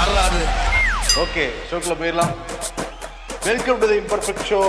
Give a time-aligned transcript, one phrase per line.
[0.00, 0.40] யாராது
[1.22, 2.32] ஓகே ஷோக்குள்ள போயிடலாம்.
[3.44, 4.60] Welcome to the imperfect show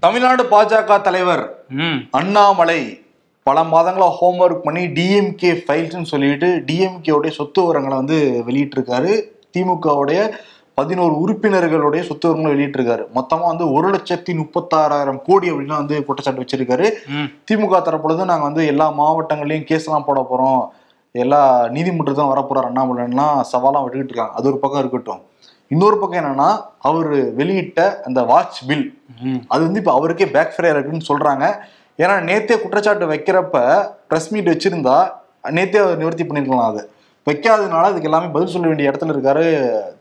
[0.00, 1.98] Tamil Nadu BJP தலைவர் ம்.
[2.10, 2.80] அண்ணாமலை
[3.46, 9.12] பல மாதங்களா ஹோம்ஒர்க் பண்ணி டிஎம்கே ஃபைல்ஸ்னு சொல்லிட்டு டிஎம்கே உடைய சொத்து விவரங்களை வந்து வெளியிட்டிருக்காரு.
[9.56, 10.20] திமுகவுடைய
[10.74, 13.04] பதினோரு உறுப்பினர்களுடைய சொத்து விவரங்களை வெளியிட்டிருக்காரு.
[13.14, 16.88] மொத்தமா வந்து ஒரு லட்சத்தி முப்பத்தாறாயிரம் கோடி அப்படின்னு வந்து குற்றச்சாட்டு வச்சிருக்காரு.
[17.08, 17.28] ம்.
[17.50, 20.64] திமுக தரப்புலது நாங்க வந்து எல்லா மாவட்டங்களையும் கேஸ் எல்லாம் போட போறோம்.
[21.22, 21.40] எல்லா
[21.74, 24.34] நீதிமன்றத்தான் வரப்போறார் அண்ணாமலைலாம் சவாலாம் விட்டுக்கிட்டு இருக்காங்க.
[24.38, 25.20] அது ஒரு பக்கம் இருக்கட்டும்.
[25.70, 26.48] இன்னொரு பக்கம் என்னன்னா
[26.88, 28.86] அவர் வெளியிட்ட அந்த வாட்ச் பில்
[29.52, 31.44] அது வந்து இப்போ அவருக்கே பேக் ஃபயர் இருக்குன்னு சொல்றாங்க.
[32.02, 33.58] ஏன்னா நேத்தே குற்றச்சாட்டு வைக்கிறப்ப
[34.08, 34.96] ப்ரெஸ் மீட் வச்சிருந்தா
[35.56, 36.82] நேத்தே அவர் நிவர்த்தி பண்ணிருக்கலாம் அது.
[37.26, 39.44] வைக்காததுனால அதுக்கு எல்லாமே பதில் சொல்ல வேண்டிய இடத்துல இருக்காரு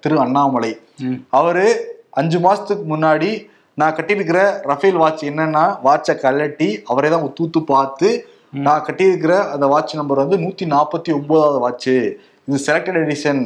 [0.03, 0.71] திரு அண்ணாமலை.
[1.39, 1.65] அவரு
[2.21, 3.31] அஞ்சு மாசத்துக்கு முன்னாடி
[3.81, 4.39] நான் கட்டியிருக்கிற
[4.71, 8.09] ரஃபேல் வாட்ச் என்னன்னா வாட்சை கழட்டி அவரே தான் தூத்து பார்த்து
[8.65, 11.87] நான் கட்டியிருக்கிற அந்த வாட்ச் நம்பர் வந்து நூத்தி நாற்பத்தி ஒன்பதாவது வாட்ச்
[12.47, 13.41] இது செலக்டட் எடிஷன்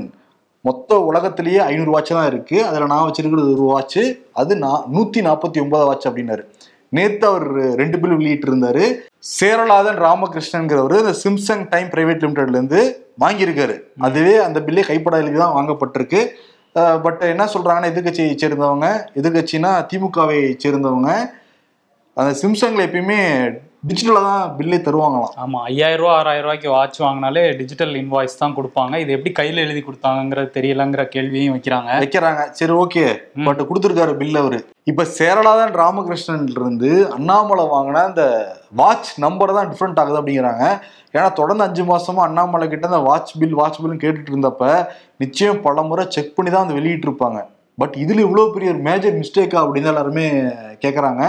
[0.65, 2.57] மொத்த உலகத்திலேயே ஐநூறு வாட்ச் தான் இருக்கு.
[2.67, 3.99] அதுல நான் வச்சிருக்கிறது ஒரு வாட்ச்
[4.41, 6.43] அது நான் நூத்தி நாற்பத்தி ஒன்பதாவது வாட்ச் அப்படின்னாரு.
[6.97, 7.47] நேத்து அவர்
[7.81, 8.83] ரெண்டு பில் வெளியிட்டு இருந்தாரு
[9.37, 12.81] சேரலாதன் ராமகிருஷ்ணன்கிறவர் இந்த சிம்சங் டைம் பிரைவேட் லிமிடெட்ல இருந்து
[13.23, 13.75] வாங்கியிருக்காரு.
[14.07, 16.21] அதுவே அந்த பில்லே கைப்பட எழுதி தான் வாங்கப்பட்டிருக்கு.
[17.05, 18.87] பட் என்ன சொல்றாங்கன்னா எதிர்கட்சியை சேர்ந்தவங்க
[19.19, 21.11] எதிர்கட்சினா திமுகவை சேர்ந்தவங்க.
[22.13, 23.19] அந்த சிம்சங்ல எப்பயுமே
[23.83, 25.33] டிஜிட்டலா தான் பில்லே தருவாங்களாம்.
[25.43, 28.93] ஆமா ஐயாயிரம் ரூபா ஆறாயிரம் ரூபாய்க்கு வாட்ச் வாங்கினாலே டிஜிட்டல் இன்வாய்ஸ் தான் கொடுப்பாங்க.
[29.03, 31.91] இது எப்படி கையில எழுதி கொடுத்தாங்கங்கிறது தெரியலங்கிற கேள்வியும் வைக்கிறாங்க.
[32.03, 32.41] வைக்கிறாங்க.
[32.59, 33.03] சரி ஓகே.
[33.47, 34.59] பட் கொடுத்துருக்காரு பில் அவரு.
[34.91, 38.25] இப்ப சேரலாதன் ராமகிருஷ்ணன்ல இருந்து அண்ணாமலை வாங்கின அந்த
[38.81, 40.65] வாட்ச் நம்பர் தான் டிஃப்ரெண்ட் ஆகுது அப்படிங்கிறாங்க.
[41.15, 44.63] ஏன்னா தொடர்ந்து அஞ்சு மாசமா அண்ணாமலை கிட்ட அந்த வாட்ச் பில் வாட்ச் பில்னு கேட்டுட்டு இருந்தப்ப
[45.23, 47.39] நிச்சயம் பல முறை செக் பண்ணி தான் வந்து வெளியிட்டு இருப்பாங்க
[47.77, 50.27] பட் இதுல இவ்வளவு பெரிய ஒரு மேஜர் மிஸ்டேக்கா அப்படின்னு எல்லாருமே
[50.83, 51.23] கேக்குறாங்க.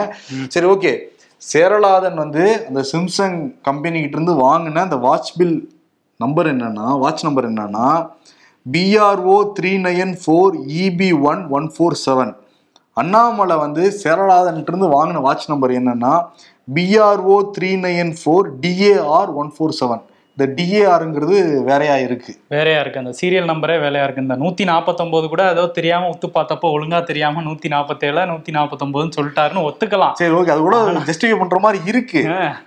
[0.54, 0.92] சரி ஓகே.
[1.42, 5.56] சேரலாதன் வந்து அந்த சிம்சங் கம்பெனிகிட்ட இருந்து வாங்கின அந்த வாட்ச் பில்
[6.20, 7.88] நம்பர் என்னன்னா வாட்ச் நம்பர் என்னன்னா
[8.66, 12.32] P R O three nine four E B one one four seven
[12.96, 16.12] Annamalai வந்து சேரலாதன்ட்டு இருந்து வாங்கின வாட்ச் நம்பர் என்னன்னா
[16.68, 20.02] P R O three nine four D A R one four seven
[20.38, 21.36] இந்த டிஏஆருங்கிறது
[21.68, 22.32] வேறையா இருக்கு.
[22.54, 23.00] வேறையா இருக்கு.
[23.00, 24.22] அந்த சீரியல் நம்பரே வேலையா இருக்கு.
[24.24, 29.64] இந்த நூத்தி நாற்பத்தொன்பது கூட ஏதோ தெரியாம உத்து பார்த்தப்போ ஒழுங்கா தெரியாம நூத்தி நாற்பத்தேழு நூத்தி நாற்பத்தொன்பதுன்னு சொல்லிட்டாருன்னு
[29.68, 30.12] ஒத்துக்கலாம்.
[30.20, 30.76] சரி ஓகே அது கூட
[31.08, 32.20] ஜஸ்டிஃபை பண்ற மாதிரி இருக்கு.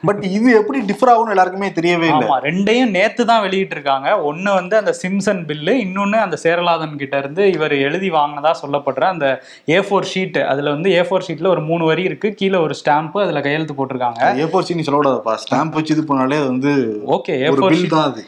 [0.10, 2.28] பட் இது எப்படி டிஃபர் ஆகும்னு எல்லாருக்குமே தெரியவே இல்லை.
[2.48, 7.46] ரெண்டையும் நேத்து தான் வெளியிட்டு இருக்காங்க ஒண்ணு வந்து அந்த சிம்சன் பில்லு இன்னொன்னு அந்த சேரலாதன் கிட்ட இருந்து
[7.56, 9.30] இவர் எழுதி வாங்கினதா சொல்லப்படுற அந்த
[9.76, 12.34] ஏ ஃபோர் ஷீட் அதுல வந்து ஏ ஃபோர் ஷீட்ல ஒரு மூணு வரி இருக்கு.
[12.42, 14.36] கீழே ஒரு ஸ்டாம்ப் அதுல கையெழுத்து போட்டிருக்காங்க.
[14.44, 15.38] ஏ ஃபோர் நீ சொல்லக்கூடாதுப்பா.
[15.48, 16.76] ஸ்டாம்ப் வச்சு இது பண்ணாலே அது வந்து
[17.18, 18.24] ஓகே ஏ பில் தான் அது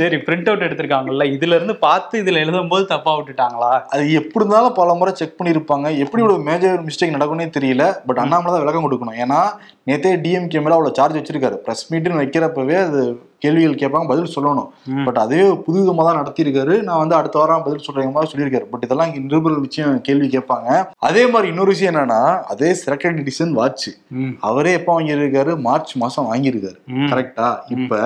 [0.00, 3.70] சரி பிரிண்ட் அவுட் எடுத்திருக்காங்கல்ல இதுல இருந்து பார்த்து இதுல எழுதும்போது தப்பா விட்டுட்டாங்களா?
[3.92, 5.86] அது எப்படி இருந்தாலும் பல முறை செக் பண்ணியிருப்பாங்க.
[6.04, 7.84] எப்படி ஒரு மேஜர் மிஸ்டேக் நடக்கும்னே தெரியல.
[8.08, 9.20] பட் அண்ணாமலை தான் விளக்கம் கொடுக்கணும்.
[9.24, 9.40] ஏன்னா
[9.88, 11.56] நேத்தே டிஎம்கே மேல அவ்வளவு சார்ஜ் வச்சிருக்காரு.
[11.64, 13.00] பிரஸ் மீட்னு வைக்கிறப்பவே அது
[13.44, 14.68] கேள்விகள் கேட்பாங்க பதில் சொல்லணும்.
[15.06, 16.74] பட் அதே புது விதமா தான் நடத்தியிருக்காரு.
[16.86, 18.66] நான் வந்து அடுத்த வாரம் பதில் சொல்றேங்க மாதிரி சொல்லியிருக்காரு.
[18.72, 20.68] பட் இதெல்லாம் இங்க நிருபர்கள் விஷயம் கேள்வி கேட்பாங்க.
[21.08, 22.22] அதே மாதிரி இன்னொரு விஷயம் என்னன்னா
[22.54, 23.88] அதே செலக்டட் எடிஷன் வாட்ச்
[24.50, 25.54] அவரே எப்போ வாங்கியிருக்காரு?
[25.68, 26.78] மார்ச் மாசம் வாங்கியிருக்காரு.
[27.12, 28.00] கரெக்டா இப்ப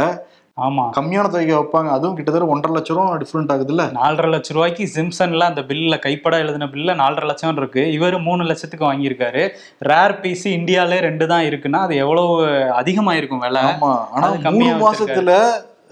[0.67, 0.85] ஆமா.
[0.97, 1.91] கம்மியான தொகையை வைப்பாங்க.
[1.97, 3.85] அதுவும் கிட்டத்தட்ட ஒன்றரை லட்சம் ரூபா டிஃப்ரெண்ட் ஆகுதுல்ல.
[3.99, 7.93] நாலரை லட்ச ரூபாய்க்கு சிம்சன்ல அந்த பில்ல கைப்பட எழுதின பில்ல நாலரை லட்சம் இருக்கு.
[7.93, 9.45] இவர் மூணு லட்சத்துக்கு வாங்கியிருக்காரு.
[9.79, 12.35] ரேர் பீஸ் இந்தியாலே ரெண்டு தான் இருக்குன்னா அது எவ்வளவு
[12.75, 13.63] அதிகமாயிருக்கும் விலை?
[13.63, 13.93] ஆமா.
[14.13, 15.33] ஆனா மூணு கம்மியா மாசத்துல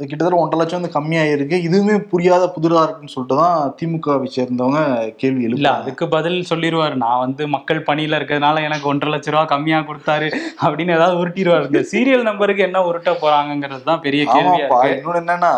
[0.01, 1.57] கிட்டத்தட்ட ஒன்றரை லட்சம் வந்து கம்மியாயிருக்கு.
[1.69, 4.81] இதுவுமே புரியாத புதிரா இருக்குன்னு சொல்லிட்டு தான் திமுகவை சேர்ந்தவங்க
[5.23, 9.81] கேள்வி இல்ல அதுக்கு பதில் சொல்லிடுவாரு நான் வந்து மக்கள் பணியில இருக்கிறதுனால எனக்கு ஒன்றரை லட்ச ரூபா கம்மியா
[9.91, 10.31] கொடுத்தாரு
[10.65, 11.69] அப்படின்னு ஏதாவது உருட்டிடுவாரு.
[11.73, 14.97] இந்த சீரியல் நம்பருக்கு என்ன உருட்ட போறாங்கங்கிறது தான் பெரிய இருக்கு.
[14.97, 15.53] இன்னொன்னு என்னன்னா.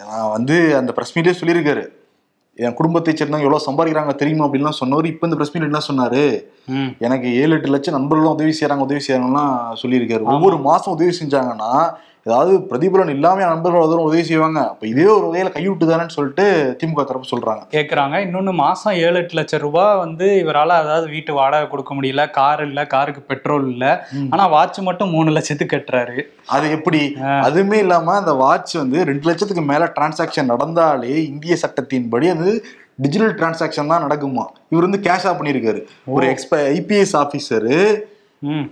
[0.00, 1.84] நான் வந்து அந்த பிரஸ் மீட்டே சொல்லியிருக்காரு.
[2.64, 6.22] என் குடும்பத்தை சேர்ந்தவங்க எவ்வளவு சம்பாதிக்கிறாங்க தெரியுமா அப்படின்லாம் சொன்னவர் இப்ப இந்த பிரஸ் மீட் என்ன சொன்னாரு?
[7.06, 10.24] எனக்கு ஏழு எட்டு லட்சம் நண்பர்களும் உதவி செய்யறாங்க உதவி செய்யறாங்கலாம் சொல்லியிருக்காரு.
[10.34, 11.72] ஒவ்வொரு மாசம் உதவி செஞ்சாங்கன்னா
[12.26, 14.68] ஏதாவது பிரதிபலன் இல்லாம என் நண்பர்கள் அவ்வளவு உதவி செய்வாங்க.
[14.68, 16.44] அப்ப இதே ஒரு வகையில கைவிட்டு தானேன்னு சொல்லிட்டு
[16.80, 17.62] திமுக தரப்பு சொல்றாங்க.
[17.70, 18.14] கேக்குறாங்க.
[18.26, 22.86] இன்னொன்னு மாசம் ஏழு எட்டு லட்சம் ரூபாய் வந்து இவரால அதாவது வீட்டு வாடகை கொடுக்க முடியல கார் இல்ல
[22.86, 24.08] காருக்கு பெட்ரோல் இல்ல.
[24.30, 26.22] ஆனா வாட்ச் மட்டும் மூணு லட்சத்துக்கு கட்டுறாரு.
[26.46, 27.16] அது எப்படி?
[27.20, 32.64] அதுவுமே இல்லாம அந்த வாட்ச் வந்து ரெண்டு லட்சத்துக்கு மேல டிரான்சாக்ஷன் நடந்தாலே இந்திய சட்டத்தின்படி அது
[32.96, 34.44] டிஜிட்டல் டிரான்சாக்ஷன் தான் நடக்குமா?
[34.68, 35.80] இவர் வந்து கேஷா பண்ணியிருக்காரு.
[36.04, 38.15] ஒரு எக்ஸ்ப ஐபிஎஸ் ம்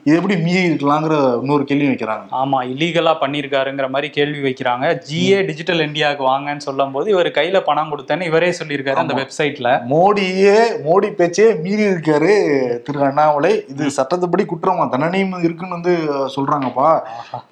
[0.06, 2.24] இது எப்படி மீறி இருக்கலாங்கிற இன்னொரு கேள்வி வைக்கிறாங்க.
[2.32, 4.86] ஆமா இல்லீகலா பண்ணிருக்காருங்கிற மாதிரி கேள்வி வைக்கிறாங்க.
[5.08, 10.56] ஜிஏ டிஜிட்டல் இந்தியாவுக்கு வாங்கன்னு சொல்லும் போது இவர் கையில பணம் கொடுத்தேன்னு இவரே சொல்லியிருக்காரு அந்த வெப்சைட்ல மோடியே
[10.84, 12.32] மோடி பேச்சே மீறி இருக்காரு
[12.82, 13.52] திரு அண்ணாமலை.
[13.68, 14.86] இது சட்டத்துப்படி குற்றமா?
[14.90, 15.94] தண்டனையும் இருக்குன்னு வந்து
[16.36, 16.90] சொல்றாங்கப்பா.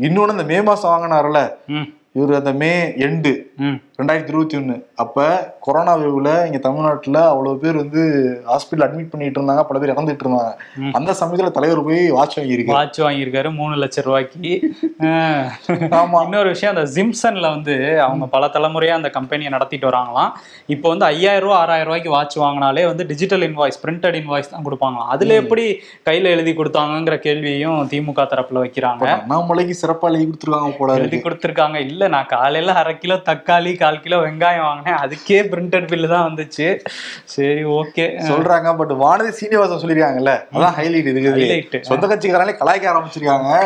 [0.00, 1.88] இன்னொன்னு இந்த மே மாசம் வாங்கினார்ல ம்.
[2.12, 3.76] இவர் அந்த மே எண்டு ம்.
[4.02, 5.24] ரெண்டாயிரத்தி இருபத்தி ஒண்ணு அப்ப
[5.60, 8.02] கொரோனா வேவ்ல இங்க தமிழ்நாட்டுல அவ்வளவு பேர் வந்து
[8.46, 10.52] ஹாஸ்பிட்டல் அட்மிட் பண்ணிட்டு இருந்தாங்க பல பேர் இறந்துட்டு இருந்தாங்க.
[10.92, 12.66] அந்த சமயத்துல தலைவர் போய் வாட்ச் வாங்கியிருக்கு.
[12.66, 14.70] வாட்ச் வாங்கியிருக்காரு மூணு லட்சம் ரூபாய்க்கு.
[15.00, 15.46] ஆஹ்.
[15.70, 16.22] ஆமா.
[16.22, 20.30] இன்னொரு விஷயம் அந்த ஜிம்சன்ல வந்து அவங்க பல தலைமுறையா அந்த கம்பெனியை நடத்திட்டு வராங்களாம்.
[20.66, 25.06] இப்போ வந்து ஐயாயிரம் ரூபா ஆறாயிரம் ரூபாய்க்கு வாட்ச் வாங்கினாலே வந்து டிஜிட்டல் இன்வாய்ஸ் பிரிண்டட் இன்வாய்ஸ் தான் கொடுப்பாங்களாம்.
[25.06, 29.04] அதுல எப்படி கையில எழுதி கொடுத்தாங்கங்கிற கேள்வியையும் திமுக தரப்புல வைக்கிறாங்க.
[29.04, 31.76] அண்ணாமலைக்கு சிறப்பா எழுதி கொடுத்துருக்காங்க போல எழுதி கொடுத்துருக்காங்க.
[31.76, 34.98] இல்ல நான் காலையில அரை கிலோ தக்காளி கால் கிலோ வெங்காயம் வாங்கினேன்.
[34.98, 36.78] அதுக்கே பிரிண்டட் பில்லு தான் வந்துச்சு.
[37.24, 41.80] சரி ஓகே சொல்றாங்க பட் வானதி சீனிவாசன் சொல்லிருக்காங்கல்ல அதான் ஹைலைட் இருக்குது.
[41.80, 43.64] சொந்த கட்சிக்காரங்களே கலாய்க்க ஆரம்பிச்சிருக்காங்க?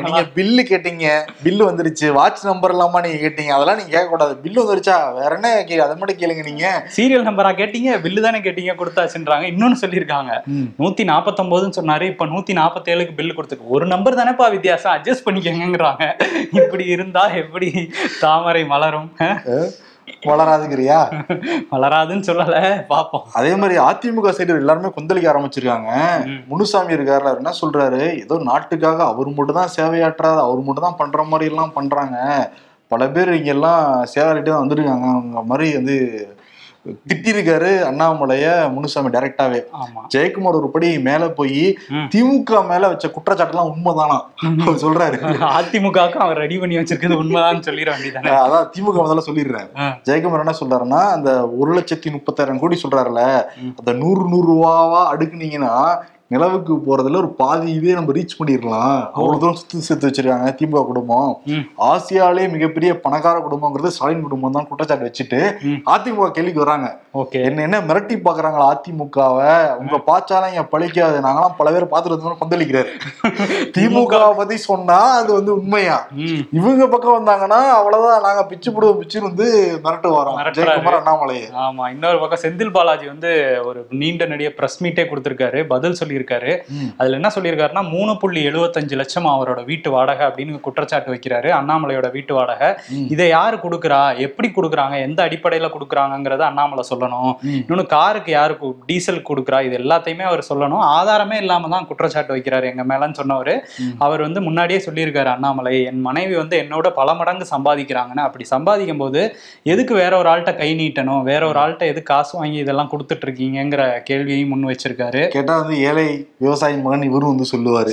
[0.00, 2.12] நீங்க பில்லு கேட்டீங்க பில்லு வந்துருச்சு.
[2.12, 3.46] வாட்ச் நம்பர் இல்லாம நீங்க கேட்டீங்க.
[3.46, 5.14] அதெல்லாம் நீங்க கேட்க கூடாது பில்லு வந்துருச்சா?
[5.14, 6.88] வேற என்ன கே- அதை மட்டும் கேளுங்க நீங்க.
[6.96, 9.54] சீரியல் நம்பரா கேட்டீங்க பில்லு தானே கேட்டீங்க கொடுத்தாச்சுன்றாங்க.
[9.54, 10.40] இன்னொன்னு சொல்லியிருக்காங்க.
[10.78, 12.02] நூத்தி நாற்பத்தொன்பதுன்னு சொன்னாரு.
[12.02, 13.66] இப்ப நூத்தி நாற்பத்தேழுக்கு பில்லு கொடுத்துருக்கு.
[13.68, 14.92] ஒரு நம்பர் தானேப்பா வித்தியாசம்.
[14.92, 16.22] அட்ஜஸ்ட் பண்ணிக்கங்கிறாங்க
[16.52, 17.90] இப்படி இருந்தா எப்படி
[18.20, 19.12] தாமரை மலரும்?
[20.28, 20.98] வளராதுங்கிறியா?
[21.72, 22.56] மலராதுன்னு சொல்லல
[22.92, 23.26] பாப்போம்.
[23.38, 25.90] அதே மாதிரி அதிமுக சைடு எல்லாருமே கொந்தளிக்க ஆரம்பிச்சிருக்காங்க.
[26.50, 28.02] முனுசாமி இருக்காருல அவர் என்ன சொல்றாரு?
[28.24, 32.16] ஏதோ நாட்டுக்காக அவர் மட்டும் தான் சேவையாற்றாரு அவர் மட்டும் தான் பண்ற மாதிரி எல்லாம் பண்றாங்க.
[32.92, 33.82] பல பேர் இங்க எல்லாம்
[34.14, 35.06] சேவையாளிட்டு தான் வந்திருக்காங்க.
[35.16, 35.96] அவங்க மாதிரி வந்து
[37.10, 38.44] திட்டிருக்காரு அண்ணாமலைய
[38.74, 39.58] முனுசாமி டைரக்டாவே
[40.14, 41.64] ஜெயக்குமார் ஒரு படி மேல போய்.
[42.12, 44.16] திமுக மேல வச்ச குற்றச்சாட்டுலாம் உண்மைதானா?
[44.64, 45.18] அவர் சொல்றாரு.
[45.58, 48.32] அதிமுகவுக்கு அவர் ரெடி பண்ணி வச்சிருக்கிறது உண்மைதான்னு சொல்லிட வேண்டியதானே?
[48.44, 49.68] அதான் திமுக முதல்ல சொல்லிடுறேன்.
[50.08, 53.22] ஜெயக்குமார் என்ன சொல்றாருன்னா அந்த ஒரு லட்சத்தி முப்பத்தாயிரம் கோடி சொல்றாருல.
[53.80, 55.74] அந்த நூறு நூறு ரூபாவா அடுக்குனீங்கன்னா
[56.30, 59.00] நிலவுக்கு போறதுல ஒரு பாதி இதே நம்ம ரீச் பண்ணிடலாம்.
[59.12, 61.30] அவ்வளவு தூரம் சுத்தி சேர்த்து வச்சிருக்காங்க திமுக குடும்பம்.
[61.90, 65.40] ஆசியாலே மிகப்பெரிய பணக்கார குடும்பங்கிறது ஸ்டாலின் குடும்பம் தான் குற்றச்சாட்டு வச்சுட்டு.
[65.94, 66.88] அதிமுக கேள்விக்கு வராங்க.
[67.14, 67.38] ஓகே.
[67.44, 69.48] என்ன என்ன மிரட்டி பாக்குறாங்களா அதிமுகவை?
[69.82, 71.16] உங்க பாச்சாலாம் இங்க பழிக்காது.
[71.26, 72.92] நாங்களாம் பல பேர் பார்த்துட்டு வந்து கொந்தளிக்கிறாரு
[73.76, 74.14] திமுக.
[74.40, 75.96] பத்தி சொன்னா அது வந்து உண்மையா?
[76.50, 78.24] இவங்க பக்கம் வந்தாங்கன்னா அவ்வளவுதான்.
[78.28, 79.46] நாங்க பிச்சு போடுவோம் பிச்சு வந்து
[79.84, 80.38] மிரட்டு வரோம்.
[80.58, 81.46] ஜெயக்குமார் அண்ணாமலையை.
[81.66, 83.32] ஆமா இன்னொரு பக்கம் செந்தில் பாலாஜி வந்து
[83.64, 85.66] ஒரு நீண்ட நெடிய பிரஸ் மீட்டே கொடுத்திருக்காரு.
[85.66, 86.60] பதில் சொல்லியிருக்காரு.
[86.96, 92.34] அதுல என்ன சொல்லியிருக்காருன்னா மூணு புள்ளி எழுபத்தஞ்சு லட்சம் அவரோட வீட்டு வாடகை அப்படின்னு குற்றச்சாட்டு வைக்கிறாரு அண்ணாமலையோட வீட்டு
[92.34, 92.74] வாடகை.
[93.08, 94.16] இதை யாரு கொடுக்குறா?
[94.16, 95.00] எப்படி கொடுக்குறாங்க?
[95.00, 97.40] எந்த அடிப்படையில கொடுக்குறாங்கங்கிறத அண்ணாமலை சொல்லணும்.
[97.40, 97.56] ம்.
[97.68, 99.62] இன்னொன்னு காருக்கு யாரு கு- டீசல் கொடுக்குறா?
[99.62, 100.78] இது எல்லாத்தையுமே அவர் சொல்லணும்.
[100.80, 103.68] ஆதாரமே இல்லாம தான் குற்றச்சாட்டு வைக்கிறாரு எங்க மேலன்னு சொன்னவர்.
[103.98, 108.20] அவர் வந்து முன்னாடியே சொல்லியிருக்காரு அண்ணாமலை என் மனைவி வந்து என்னோட பல மடங்கு சம்பாதிக்கிறாங்கன்னு.
[108.20, 111.22] அப்படி சம்பாதிக்கும் போது எதுக்கு வேற ஒரு ஆள்கிட்ட கை நீட்டணும்?
[111.22, 115.28] வேற ஒரு ஆள்கிட்ட எதுக்கு காசு வாங்கி இதெல்லாம் கொடுத்துட்டு இருக்கீங்கங்கிற கேள்வியையும் முன் வச்சிருக்காரு.
[115.28, 116.09] கேட்டா வந்து ஏழை
[116.44, 117.92] விவசாயி மகன் இவரும் வந்து சொல்லுவாரு.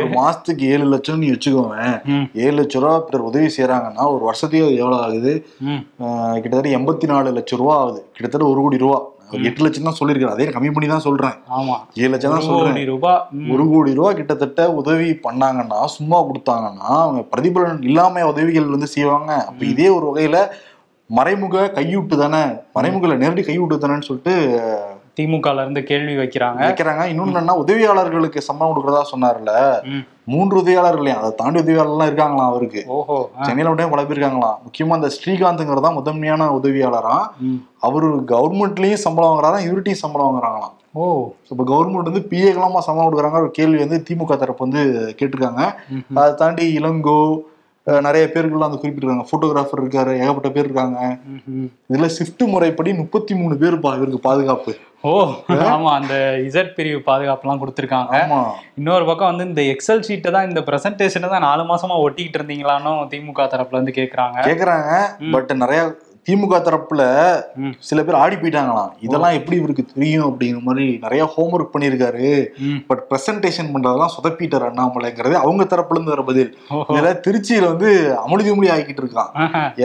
[0.00, 1.96] ஒரு மாசத்துக்கு ஏழு லட்சம் நீ வச்சுக்கோவேன்
[2.44, 5.32] ஏழு லட்சம் ரூபா பிறர் உதவி செய்யறாங்கன்னா ஒரு வருஷத்துக்கு அது எவ்வளவு ஆகுது?
[6.42, 8.00] கிட்டத்தட்ட எண்பத்தி நாலு லட்சம் ரூபா ஆகுது.
[8.16, 9.00] கிட்டத்தட்ட ஒரு கோடி ரூபா.
[9.48, 10.34] எட்டு லட்சம் தான் சொல்லியிருக்காரு.
[10.36, 11.36] அதே கம்மி பண்ணி தான் சொல்றேன்.
[11.58, 11.76] ஆமா.
[12.00, 12.76] ஏழு லட்சம் தான் சொல்றேன்.
[12.92, 13.22] ரூபாய்
[13.54, 19.32] ஒரு கோடி ரூபா கிட்டத்தட்ட உதவி பண்ணாங்கன்னா சும்மா கொடுத்தாங்கன்னா அவங்க பிரதிபலன் இல்லாம உதவிகள் வந்து செய்வாங்க.
[19.48, 20.38] அப்ப இதே ஒரு வகையில
[21.10, 22.42] மறைமுக கையூட்டு தானே?
[22.76, 24.34] மறைமுகல நேரடி கையூட்டு தானேன்னு சொல்லிட்டு
[25.16, 26.60] திமுகல இருந்து கேள்வி வைக்கிறாங்க.
[26.60, 27.02] வைக்கிறாங்க.
[27.12, 29.52] இன்னொன்னு என்னன்னா உதவியாளர்களுக்கு சம்பளம் கொடுக்கறதா சொன்னார்ல.
[30.24, 32.84] மூன்று உதவியாளர் இல்லையா அதை தாண்டி உதவியாளர்லாம் இருக்காங்களாம் அவருக்கு.
[32.86, 33.72] ஓஹோ சென்னையில
[34.04, 37.16] பேர் இருக்காங்களாம் முக்கியமா அந்த ஸ்ரீகாந்த்ங்கிறது தான் முதன்மையான உதவியாளரா.
[37.80, 40.74] அவரு கவர்மெண்ட்லயும் சம்பளம் வாங்குறாராம் இவர்கிட்டயும் சம்பளம் வாங்குறாங்களாம்.
[40.94, 41.04] ஓ.
[41.50, 43.40] இப்போ கவர்மெண்ட் வந்து பிஏக்கெல்லாமா சம்பளம் கொடுக்குறாங்க.
[43.40, 44.82] ஒரு கேள்வி வந்து திமுக தரப்பு வந்து
[45.18, 45.62] கேட்டிருக்காங்க.
[46.14, 47.18] அதை தாண்டி இளங்கோ
[47.86, 49.26] நிறைய பேர்கள்லாம் வந்து குறிப்பிட்டிருக்காங்க.
[49.30, 50.98] போட்டோகிராஃபர் இருக்காரு ஏகப்பட்ட பேர் இருக்காங்க.
[51.90, 54.72] இதுல ஷிஃப்ட் முறைப்படி முப்பத்தி மூணு பேர் இவருக்கு பாதுகாப்பு.
[55.08, 55.10] ஓ
[55.72, 56.14] ஆமா அந்த
[56.46, 58.12] இசட் பிரிவு பாதுகாப்புலாம் கொடுத்துருக்காங்க.
[58.20, 58.40] ஆமா.
[58.80, 63.48] இன்னொரு பக்கம் வந்து இந்த எக்ஸல் ஷீட்டை தான் இந்த பிரசன்டேஷனை தான் நாலு மாசமா ஒட்டிக்கிட்டு இருந்தீங்களான்னு திமுக
[63.54, 64.38] தரப்புல இருந்து கேக்குறாங்க.
[64.50, 64.90] கேக்குறாங்க.
[65.36, 65.82] பட் நிறைய
[66.26, 67.02] திமுக தரப்புல.
[67.88, 72.28] சில பேர் ஆடி போயிட்டாங்களாம் இதெல்லாம் எப்படி இவருக்கு தெரியும் அப்படிங்கிற மாதிரி நிறைய ஹோம்ஒர்க் பண்ணியிருக்காரு.
[72.90, 76.90] பட் பிரசன்டேஷன் பண்றதெல்லாம் சொதப்பிட்டார் அண்ணாமலைங்கிறது அவங்க தரப்புல இருந்து வர பதில் ஓஹோ.
[76.94, 77.90] இதுல திருச்சியில வந்து
[78.22, 79.30] அமுடி துமுடி ஆகிக்கிட்டு இருக்கான்.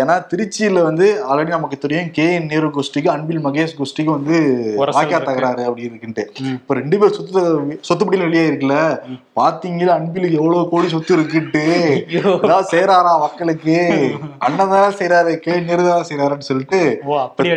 [0.01, 4.37] ஏன்னா திருச்சியில வந்து ஆல்ரெடி நமக்கு தெரியும் கே என் நேரு கோஷ்டிக்கு அன்பில் மகேஷ் கோஷ்டிக்கு வந்து
[4.95, 5.19] வாக்கியா.
[5.29, 6.25] தகராறு அப்படி இருக்குன்ட்டு.
[6.55, 7.41] இப்ப ரெண்டு பேர் சொத்து
[7.89, 8.77] சொத்துப்படியில வெளியே இருக்குல்ல
[9.39, 11.63] பாத்தீங்களா அன்பிலுக்கு எவ்வளவு கோடி சொத்து இருக்குன்ட்டு
[12.71, 13.75] செய்யறாரா மக்களுக்கு
[14.45, 16.79] அண்ணன் தானே செய்யறாரு கே நேரு தானே செய்யறாருன்னு சொல்லிட்டு.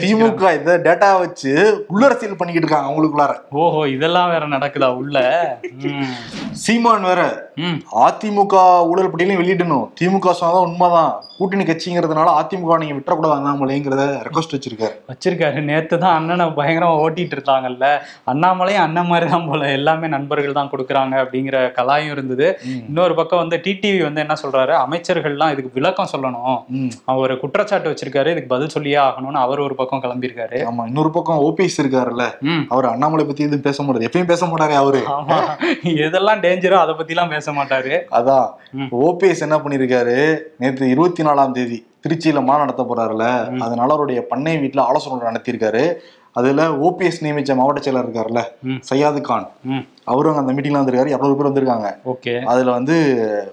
[0.05, 1.53] திமுக இந்த டேட்டா வச்சு
[1.95, 3.35] உள்ளரசியல் பண்ணிக்கிட்டு இருக்காங்க அவங்களுக்குள்ளார.
[3.63, 5.19] ஓஹோ இதெல்லாம் வேற நடக்குதா உள்ள.
[6.63, 7.21] சீமான் வேற.
[8.07, 8.55] அதிமுக
[8.91, 9.87] ஊழல் பட்டியலையும் வெளியிடணும்.
[10.01, 11.13] திமுக சொன்னதான் உண்மைதான்.
[11.39, 14.95] கூட்டணி கட்சிங்கிறதுனால அதிமுக நீங்க விட்டுறக்கூடாது அண்ணாமலைங்கிறத ரெக்வஸ்ட் வச்சிருக்காரு.
[15.13, 15.61] வச்சிருக்காரு.
[15.71, 17.87] நேத்து தான் அண்ணனை பயங்கரமா ஓட்டிட்டு இருந்தாங்கல்ல.
[18.33, 19.71] அண்ணாமலையும் அண்ணன் மாதிரி தான் போல.
[19.79, 22.49] எல்லாமே நண்பர்கள் தான் கொடுக்குறாங்க அப்படிங்கிற கலாயும் இருந்தது.
[22.89, 24.75] இன்னொரு பக்கம் வந்து டிடிவி வந்து என்ன சொல்றாரு?
[24.85, 26.59] அமைச்சர்கள்லாம் இதுக்கு விளக்கம் சொல்லணும்.
[27.05, 28.31] அவர் குற்றச்சாட்டு வச்சிருக்காரு.
[28.35, 30.67] இதுக்கு பதில் சொல்லியே ஆகணும்னு அவர் ஒரு பக்கம் கிளம்பியிருக்காரு.
[30.71, 32.41] ஆமா இன்னொரு பக்கம் ஓபிஎஸ் இருக்காருல்ல.
[32.41, 32.61] ம்.
[32.69, 35.03] அவர் அண்ணாமலை பத்தி எதுவும் பேச மாட்டாரு எப்பயும் பேச மாட்டாரு அவரு.
[35.83, 38.01] எதெல்லாம் டேஞ்சரோ அதை பத்திலாம் பேச மாட்டாரு.
[38.11, 38.51] அதான்.
[38.73, 38.85] ம்.
[38.91, 44.81] ஓபிஎஸ் என்ன பண்ணிருக்காரு நேத்து இருபத்தி நாலாம் தேதி திருச்சியில மாநாடு நடத்த போறாருல அதனால அவருடைய பண்ணை வீட்டுல
[44.81, 45.95] ஆலோசனை நடத்தியிருக்காரு.
[46.33, 48.75] அதுல ஓபிஎஸ் நியமிச்ச மாவட்ட செயலர் இருக்காருல்ல ம்.
[48.91, 49.51] சையாது கான்.
[49.63, 49.79] ம்.
[50.05, 51.09] அவரும் அந்த மீட்டிங்ல வந்திருக்காரு.
[51.09, 51.95] இரநூறு பேர் வந்திருக்காங்க.
[52.05, 52.43] ஓகே.
[52.43, 52.97] அதுல வந்து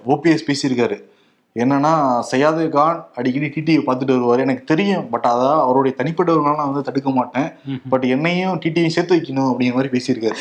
[0.08, 1.08] ஓபிஎஸ் பேசியிருக்காரு.
[1.56, 1.92] என்னன்னா
[2.30, 4.40] சையாது கான் அடிக்கடி டிடிவி பார்த்துட்டு வருவாரு.
[4.46, 7.48] எனக்கு தெரியும் பட் அதான் அவருடைய தனிப்பட்டவர்களால நான் வந்து தடுக்க மாட்டேன்.
[7.92, 10.36] பட் என்னையும் டிடிவி சேர்த்து வைக்கணும் அப்படிங்கிற மாதிரி பேசியிருக்காரு.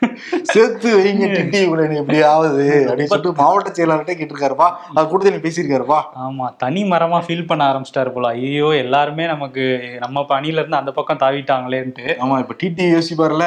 [0.52, 4.68] சேர்த்து வைங்க டிடிவி கூட எனக்கு எப்படி ஆகுது அப்படின்னு சொல்லிட்டு மாவட்ட செயலாளர்கிட்ட கேட்டிருக்காருப்பா.
[4.94, 5.98] அது கூட்டத்தில் நீ பேசியிருக்காருப்பா.
[6.24, 8.28] ஆமா தனி மரமா ஃபீல் பண்ண ஆரம்பிச்சிட்டாரு போல.
[8.38, 9.64] ஐயோ எல்லாருமே நமக்கு
[10.04, 12.06] நம்ம பணியில இருந்து அந்த பக்கம் தாவிட்டாங்களேன்ட்டு.
[12.24, 13.46] ஆமா இப்ப டிடிவி யோசிப்பாருல.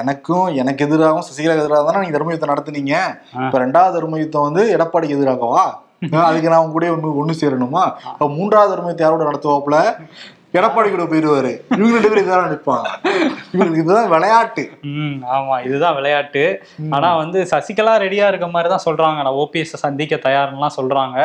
[0.00, 2.94] எனக்கும் எனக்கு எதிராகவும் சசிகலா எதிராக தானே நீங்க தர்ம யுத்தம் நடத்துனீங்க.
[3.44, 5.66] இப்ப ரெண்டாவது தர்ம யுத்தம் வந்து எடப்பாடிக்கு எதிராகவா?
[6.28, 7.84] அதுக்கு நான் உங்க கூட ஒண்ணு ஒண்ணு சேரணுமா?
[8.10, 9.78] அப்ப மூன்றாவது தர்ம யுத்தம் யாரோட நடத்துவாப்புல
[10.56, 11.50] எடப்பாடி கூட போயிருவாரு.
[11.78, 12.86] இவங்க ரெண்டு பேரும் இதான் நிற்பாங்க
[13.54, 14.62] இவங்களுக்கு இதுதான் விளையாட்டு.
[14.92, 16.44] ம் ஆமா இதுதான் விளையாட்டு.
[16.96, 19.18] ஆனா வந்து சசிகலா ரெடியா இருக்க மாதிரி தான் சொல்றாங்க.
[19.26, 21.18] நான் ஓபிஎஸ் சந்திக்க தயார்னுலாம் சொல்றாங்க.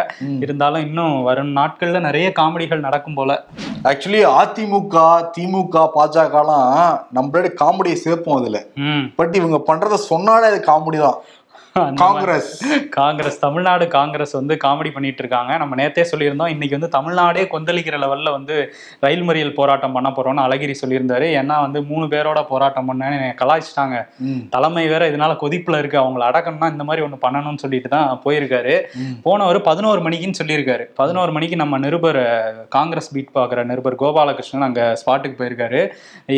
[0.45, 3.37] இருந்தாலும் இன்னும் வரும் நாட்கள்ல நிறைய காமெடிகள் நடக்கும் போல.
[3.91, 5.05] ஆக்சுவலி அதிமுக
[5.37, 6.75] திமுக பாஜகலாம்
[7.17, 8.59] நம்மளோட காமெடியை சேர்ப்போம் அதுல.
[9.21, 11.19] பட் இவங்க பண்றத சொன்னாலே அது காமெடி தான்.
[11.73, 12.49] காங்கிரஸ்.
[12.89, 15.57] காங்கிரஸ் தமிழ்நாடு காங்கிரஸ் வந்து காமெடி பண்ணிட்டு இருக்காங்க.
[15.57, 16.51] நம்ம நேத்தே சொல்லியிருந்தோம்.
[16.53, 18.55] இன்னைக்கு வந்து தமிழ்நாடே கொந்தளிக்கிற லெவல்ல வந்து
[18.99, 21.27] ரயில் மறியல் போராட்டம் பண்ண போறோம்னு அழகிரி சொல்லியிருந்தாரு.
[21.39, 23.97] ஏன்னா வந்து மூணு பேரோட போராட்டம் பண்ணேன்னு கலாய்ச்சிட்டாங்க.
[24.49, 25.97] தலைமை வேற இதனால கொதிப்புல இருக்கு.
[26.03, 28.75] அவங்கள அடக்கணும்னா இந்த மாதிரி ஒண்ணு பண்ணணும்னு சொல்லிட்டு தான் போயிருக்காரு.
[29.25, 30.85] போனவர் பதினோரு மணிக்குன்னு சொல்லியிருக்காரு.
[31.01, 32.21] பதினோரு மணிக்கு நம்ம நிருபர்
[32.77, 35.81] காங்கிரஸ் பீட் பார்க்குற நிருபர் கோபாலகிருஷ்ணன் அங்கே ஸ்பாட்டுக்கு போயிருக்காரு.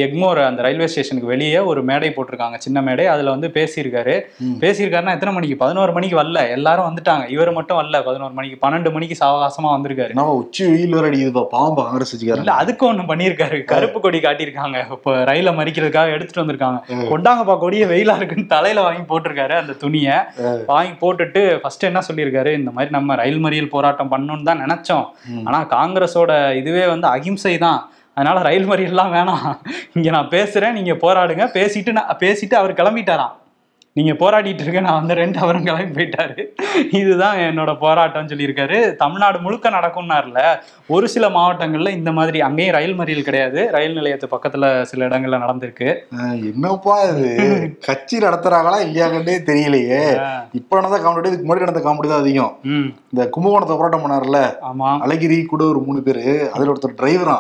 [0.06, 2.58] எக்மோர் அந்த ரயில்வே ஸ்டேஷனுக்கு வெளியே ஒரு மேடை போட்டிருக்காங்க.
[2.68, 3.08] சின்ன மேடை.
[3.16, 4.18] அதில் வந்து பேசியிருக்காரு.
[4.66, 5.56] பேசியிருக்காருன்னா எத்தனை மணிக்கு?
[5.62, 6.40] பதினோரு மணிக்கு வரல.
[6.56, 7.24] எல்லாரும் வந்துட்டாங்க.
[7.36, 7.98] இவர் மட்டும் வரல.
[8.08, 8.58] பதினோரு மணிக்கு.
[8.64, 10.12] பன்னெண்டு மணிக்கு சாவகாசமா வந்திருக்காரு.
[10.14, 13.58] என்னவா உச்சி வெயில் வேற அடிக்குதுப்பா பாவம் காங்கிரஸ் இல்ல அதுக்கு ஒண்ணு பண்ணியிருக்காரு.
[13.72, 14.80] கருப்பு கொடி காட்டியிருக்காங்க.
[14.96, 16.80] இப்போ ரயில மறிக்கிறதுக்காக எடுத்துட்டு வந்திருக்காங்க.
[17.14, 20.18] கொண்டாங்கப்பா கொடிய வெயிலா இருக்குன்னு தலையில வாங்கி போட்டிருக்காரு அந்த துணியை.
[20.72, 22.54] வாங்கி போட்டுட்டு ஃபர்ஸ்ட் என்ன சொல்லியிருக்காரு?
[22.62, 25.08] இந்த மாதிரி நம்ம ரயில் மறியல் போராட்டம் பண்ணணும்னு தான் நினைச்சோம்.
[25.48, 27.82] ஆனா காங்கிரஸோட இதுவே வந்து அகிம்சை தான்.
[28.18, 29.48] அதனால ரயில் மறியல்லாம் வேணாம்.
[29.98, 31.48] இங்க நான் பேசுறேன் நீங்க போராடுங்க.
[31.58, 33.34] பேசிட்டு நான் பேசிட்டு அவர் கிளம்பிட்டாராம்.
[33.98, 36.42] நீங்க போராடிட்டு இருக்க நான் வந்து ரெண்டு அவரும் கிளம்பி போயிட்டாரு.
[37.00, 38.78] இதுதான் என்னோட போராட்டம்னு சொல்லியிருக்காரு.
[39.02, 40.40] தமிழ்நாடு முழுக்க நடக்கும்னார்ல
[40.96, 43.60] ஒரு சில மாவட்டங்கள்ல இந்த மாதிரி அங்கேயும் ரயில் மறியல் கிடையாது.
[43.76, 45.88] ரயில் நிலையத்து பக்கத்துல சில இடங்கள்ல நடந்திருக்கு.
[46.50, 47.30] என்னப்பா இது?
[47.88, 50.02] கட்சி நடத்துறாங்களா இல்லையாங்கன்னே தெரியலையே.
[50.60, 52.54] இப்ப நடந்த காமெடி இதுக்கு முன்னாடி நடந்த காமெடி தான் அதிகம்.
[53.14, 54.92] இந்த கும்பகோணத்தை போராட்டம் பண்ணார்ல ஆமா.
[55.08, 57.40] அழகிரி கூட ஒரு மூணு பேரு அதுல ஒருத்தர் டிரைவரா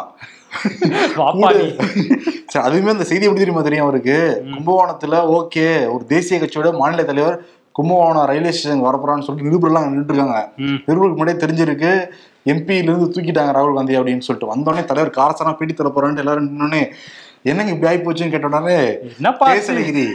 [2.60, 4.48] அதுவுமே அந்த செய்தி எப்படி தெரியுமா தெரியும் அவருக்கு?
[4.52, 7.42] கும்பகோணத்துல ஓகே ஒரு தேசிய கட்சியோட மாநில தலைவர்
[7.76, 10.64] கும்பகோணம் ரயில்வே ஸ்டேஷன் வரப்போறான்னு சொல்லிட்டு நிருபர்லாம் நின்றுட்டு இருக்காங்க.
[10.64, 10.80] ம்.
[10.86, 12.08] நிருபருக்கு முன்னாடியே தெரிஞ்சிருக்கு
[12.46, 14.54] எம்பியில இருந்து தூக்கிட்டாங்க ராகுல் காந்தி அப்படின்னு சொல்லிட்டு.
[14.54, 16.92] வந்தோடனே தலைவர் காரசானா பேட்டி தர போறான்ட்டு எல்லாரும் நின்னோடனே
[17.46, 20.08] என்னங்க இப்படி ஆகி போச்சுன்னு கேட்டோடனே என்னப்பா பேச அழகிரி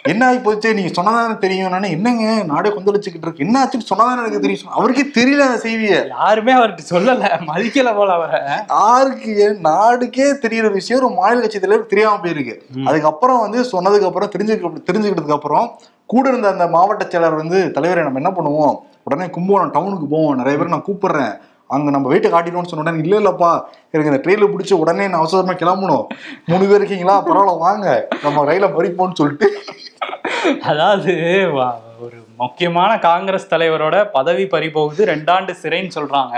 [0.00, 1.70] என்ன ஆகி போச்சு நீங்க சொன்னதானே தெரியும்.
[1.70, 2.42] நானே என்னங்க?
[2.42, 3.44] நாடே கொந்தளிச்சுக்கிட்டு இருக்கு.
[3.44, 4.72] என்ன ஆச்சுன்னு சொன்னதானே எனக்கு தெரியும்.
[4.72, 6.06] அவருக்கே தெரியல அந்த செய்தியை.
[6.06, 7.30] யாருமே அவர்கிட்ட சொல்லல.
[7.46, 8.40] மதிக்கல போல அவரை.
[8.68, 9.58] யாருக்கு?
[9.62, 12.60] நாடுக்கே தெரியற விஷயம் ஒரு மாநில கட்சி தலைவர் தெரியாம போயிருக்கு.
[12.84, 18.20] அதுக்கப்புறம் வந்து சொன்னதுக்கு அப்புறம் தெரிஞ்சுக்க தெரிஞ்சுக்கிட்டதுக்கு அப்புறம் கூட இருந்த அந்த மாவட்ட செயலர் வந்து தலைவரை நம்ம
[18.20, 18.78] என்ன பண்ணுவோம்?
[19.02, 20.36] உடனே கும்பகோணம் டவுனுக்கு போவோம்.
[20.36, 21.38] நிறைய பேர் நான் கூப்பிடுறேன்.
[21.74, 23.50] அங்கே நம்ம வெயிட்டை காட்டிடுவோம்னு சொன்ன உடனே இல்லை இல்லப்பா
[23.94, 26.04] எனக்கு இந்த ட்ரெயினில் பிடிச்ச உடனே நான் அவசரமாக கிளம்பணும்.
[26.50, 27.16] மூணு பேர் இருக்கீங்களா?
[27.26, 28.08] பரவாயில்ல வாங்க.
[28.24, 29.48] நம்ம ரயில பறிப்போம்னு சொல்லிட்டு.
[30.70, 31.12] அதாவது
[32.40, 36.36] முக்கியமான காங்கிரஸ் தலைவரோட பதவி பறிபோகுது ரெண்டாண்டு சிறைன்னு சொல்றாங்க.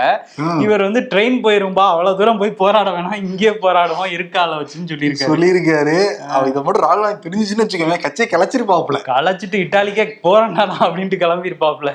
[0.63, 5.29] இவர் வந்து ட்ரெயின் போயிரும்பா அவ்வளவு தூரம் போய் போராட வேணாம் இங்கே போராடுவோம் இருக்கால வச்சுன்னு சொல்லியிருக்காரு.
[5.31, 5.95] சொல்லியிருக்காரு.
[6.33, 11.93] அவர் இதை மட்டும் ராகுல் காந்தி தெரிஞ்சுச்சுன்னு வச்சுக்கோங்க கட்சியை கிளச்சிருப்பாப்புல களைச்சிட்டு இட்டாலிக்கே போராடா அப்படின்ட்டு கிளம்பியிருப்பாப்ல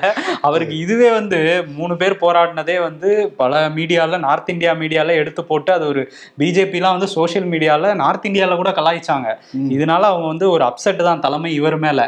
[0.49, 1.39] அவருக்கு இதுவே வந்து
[1.77, 6.03] மூணு பேர் போராடினதே வந்து பல மீடியால நார்த் இந்தியா மீடியால எடுத்து போட்டு அது ஒரு
[6.41, 9.29] பிஜேபிலாம் வந்து சோஷியல் மீடியால நார்த் இந்தியால கூட கலாய்ச்சாங்க.
[9.77, 11.99] இதனால அவங்க வந்து ஒரு அப்செட் தான் தலைமை இவர் மேல.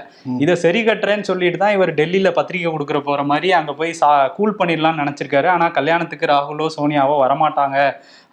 [0.44, 4.58] இதை சரி கட்டுறேன்னு சொல்லிட்டு தான் இவர் டெல்லியில பத்திரிக்கை கொடுக்குற போற மாதிரி அங்க போய் சா கூல்
[4.60, 5.48] பண்ணிடலாம்னு நினைச்சிருக்காரு.
[5.48, 7.78] ஆனா கல்யாணத்துக்கு ராகுலோ சோனியாவோ வரமாட்டாங்க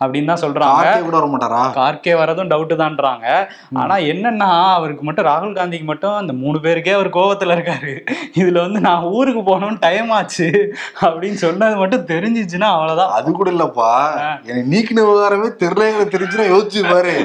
[0.02, 0.84] அப்படின்னு தான் சொல்றாங்க.
[0.90, 3.26] ஆர்கே கூட வர மாட்டாரா கார்கே வரதும் டவுட்டு தான்றாங்க.
[3.82, 7.94] ஆனா என்னன்னா அவருக்கு மட்டும் ராகுல் காந்திக்கு மட்டும் அந்த மூணு பேருக்கே அவர் கோவத்துல இருக்காரு.
[8.40, 10.48] இதுல வந்து நான் ஊருக்கு போகணும்னு டைம் ஆச்சு
[11.06, 13.14] அப்படின்னு சொன்னது மட்டும் தெரிஞ்சிச்சுன்னா அவ்வளவுதான்.
[13.18, 13.90] அது கூட இல்லப்பா.
[14.48, 17.16] எனக்கு நீக்கின விவகாரமே தெரியலங்கிற தெரிஞ்சுன்னா யோசிச்சு பாரு.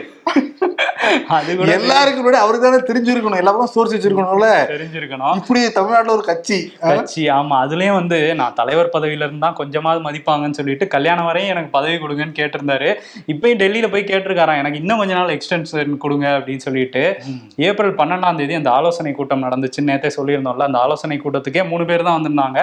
[1.38, 3.40] அது கூட எல்லாருக்கும் முன்னாடி அவருக்கு தானே தெரிஞ்சிருக்கணும்.
[3.42, 4.50] எல்லாருக்கும் சோர்ஸ் வச்சிருக்கணும்ல.
[4.74, 5.36] தெரிஞ்சிருக்கணும்.
[5.42, 6.60] இப்படி தமிழ்நாட்டுல ஒரு கட்சி
[6.92, 7.56] கட்சி ஆமா.
[7.66, 12.90] அதுலயும் வந்து நான் தலைவர் பதவியில இருந்தா கொஞ்சமாவது மதிப்பாங்கன்னு சொல்லிட்டு கல்யாணம் வரையும் எனக்கு பதவி கொடுங்கன்னு கேட்டிருந்தாரு.
[13.34, 14.62] இப்பயும் டெல்லியில போய் கேட்டிருக்காராம்.
[14.64, 17.04] எனக்கு இன்னும் கொஞ்ச நாள் எக்ஸ்டென்ஷன் கொடுங்க அப்படின்னு சொல்லிட்டு
[17.68, 22.18] ஏப்ரல் பன்னெண்டாம் தேதி அந்த ஆலோசனை கூட்டம் நடந்துச்சுன்னு நேத்தே சொல்லியிருந்தோம்ல அந்த ஆலோசனை கூட்டத்துக்கே மூணு பேர் தான்
[22.18, 22.60] வந்திருந்தாங்க.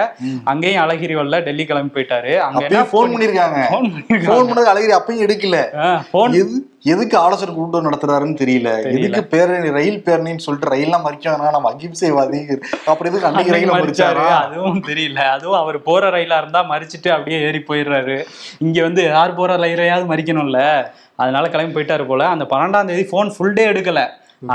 [0.53, 2.33] அங்கேயும் அழகிரி வரல டெல்லி கிளம்பி போயிட்டாரு.
[2.47, 3.59] அங்க போன் பண்ணிருக்காங்க
[4.29, 5.57] போன் பண்ணது அழகிரி அப்பயும் எடுக்கல.
[6.41, 6.55] எது
[6.93, 8.71] எதுக்கு ஆலோசனை கூட்டம் நடத்துறாருன்னு தெரியல.
[8.97, 14.27] எதுக்கு பேரணி ரயில் பேரணின்னு சொல்லிட்டு ரயில்லாம் மறிக்காங்கன்னா நம்ம அகிம்சைவாதி அப்புறம் எதுக்கு அன்னைக்கு ரயில மறிச்சாரா?
[14.27, 15.19] அதுவும் தெரியல.
[15.35, 18.25] அதுவும் அவர் போற ரயிலா இருந்தா மறிச்சிட்டு அப்படியே ஏறி போயிடுறாரு.
[18.59, 20.85] இங்க வந்து யார் போற ரயிலையாவது மறிக்கணும்ல.
[21.15, 22.27] அதனால கிளம்பி போயிட்டாரு போல.
[22.27, 24.01] அந்த பன்னெண்டாம் தேதி போன் ஃபுல் டே எடுக்கல.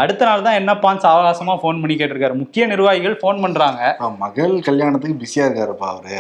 [0.01, 2.35] அடுத்த நாள் தான் என்னப்பான்னு சாவகாசமா ஃபோன் பண்ணி கேட்டிருக்காரு.
[2.41, 3.83] முக்கிய நிர்வாகிகள் ஃபோன் பண்றாங்க.
[4.23, 6.19] மகள் கல்யாணத்துக்கு பிஸியா இருக்காருப்பா அவரு.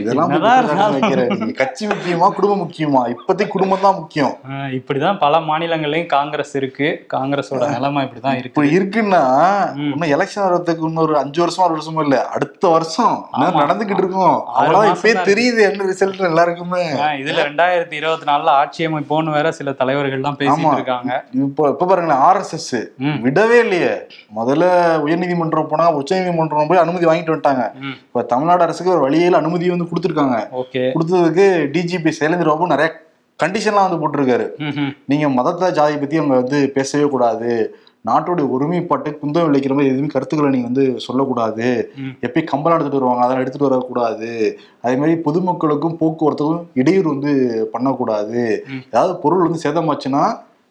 [0.00, 0.32] இதெல்லாம்
[1.60, 3.02] கட்சி முக்கியமா குடும்பம் முக்கியமா?
[3.14, 4.34] இப்போதைக்கு குடும்பம் தான் முக்கியம்.
[4.78, 6.88] இப்படிதான் பல மாநிலங்கள்லயும் காங்கிரஸ் இருக்கு.
[7.14, 8.50] காங்கிரஸோட நிலைமை இப்படிதான் இருக்கு.
[8.50, 9.22] இப்படி இருக்குன்னா.
[9.84, 12.18] இன்னும் எலெக்ஷன் வர்றதுக்கு இன்னொரு அஞ்சு வருஷம் ஆறு வருஷமும் இல்ல.
[12.36, 13.16] அடுத்த வருஷம்.
[13.62, 14.36] நடந்துகிட்டு இருக்கும்?
[14.58, 14.94] அவ்வளவுதான்.
[14.96, 16.84] இப்பயே தெரியுது என்ன ரிசல்ட் எல்லாருக்குமே.
[17.22, 20.34] இதுல ரெண்டாயிரத்தி இருபத்தி நாலுல ஆட்சி அமைப்போன்னு வேற சில தலைவர்கள் ஆமா.
[20.42, 21.12] பேசிட்டு இருக்காங்க.
[21.46, 22.78] இப்போ இப்ப பாருங்களேன் ஆர்எஸ்எஸ்.
[23.24, 23.92] விடவே இல்லையே.
[24.38, 24.64] முதல்ல
[25.06, 27.64] உயர்நீதிமன்றம் போனா உச்சநீதிமன்றம் போய் அனுமதி வாங்கிட்டு வந்துட்டாங்க.
[28.06, 30.38] இப்ப தமிழ்நாடு அரசுக்கு ஒரு வழியில அனுமதி வந்து கொடுத்துருக்காங்க.
[30.94, 32.88] கொடுத்ததுக்கு டிஜிபி சைலேந்திர பாபு நிறைய
[33.42, 34.46] கண்டிஷன்லாம் வந்து போட்டிருக்காரு.
[35.12, 37.52] நீங்க மதத்தை ஜாதியை பத்தி அவங்க வந்து பேசவே கூடாது.
[38.08, 41.66] நாட்டுடைய ஒருமைப்பாட்டு குந்தம் விளைக்கிற மாதிரி எதுவுமே கருத்துக்களை நீங்க வந்து சொல்லக்கூடாது.
[42.26, 44.30] எப்பயும் கம்பளம் எடுத்துட்டு வருவாங்க அதெல்லாம் எடுத்துட்டு வரக்கூடாது.
[44.84, 47.32] அதே மாதிரி பொதுமக்களுக்கும் போக்குவரத்துக்கும் இடையூறு வந்து
[47.72, 48.42] பண்ணக்கூடாது.
[48.90, 50.22] ஏதாவது பொருள் வந்து சேதமாச்சுன்னா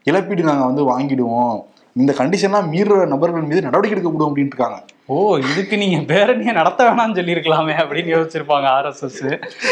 [0.09, 1.57] இழப்பீடு நாங்க வந்து வாங்கிடுவோம்.
[1.97, 7.17] இந்த கண்டிஷன்லாம் மீறுற நபர்கள் மீது நடவடிக்கை எடுக்கப்படும் அப்படின்ட்டு இருக்காங்க ஓ இதுக்கு நீங்க பேரணியை நடத்த வேணாம்னு
[7.17, 9.21] சொல்லியிருக்கலாமே அப்படின்னு யோசிச்சிருப்பாங்க ஆர்எஸ்எஸ்.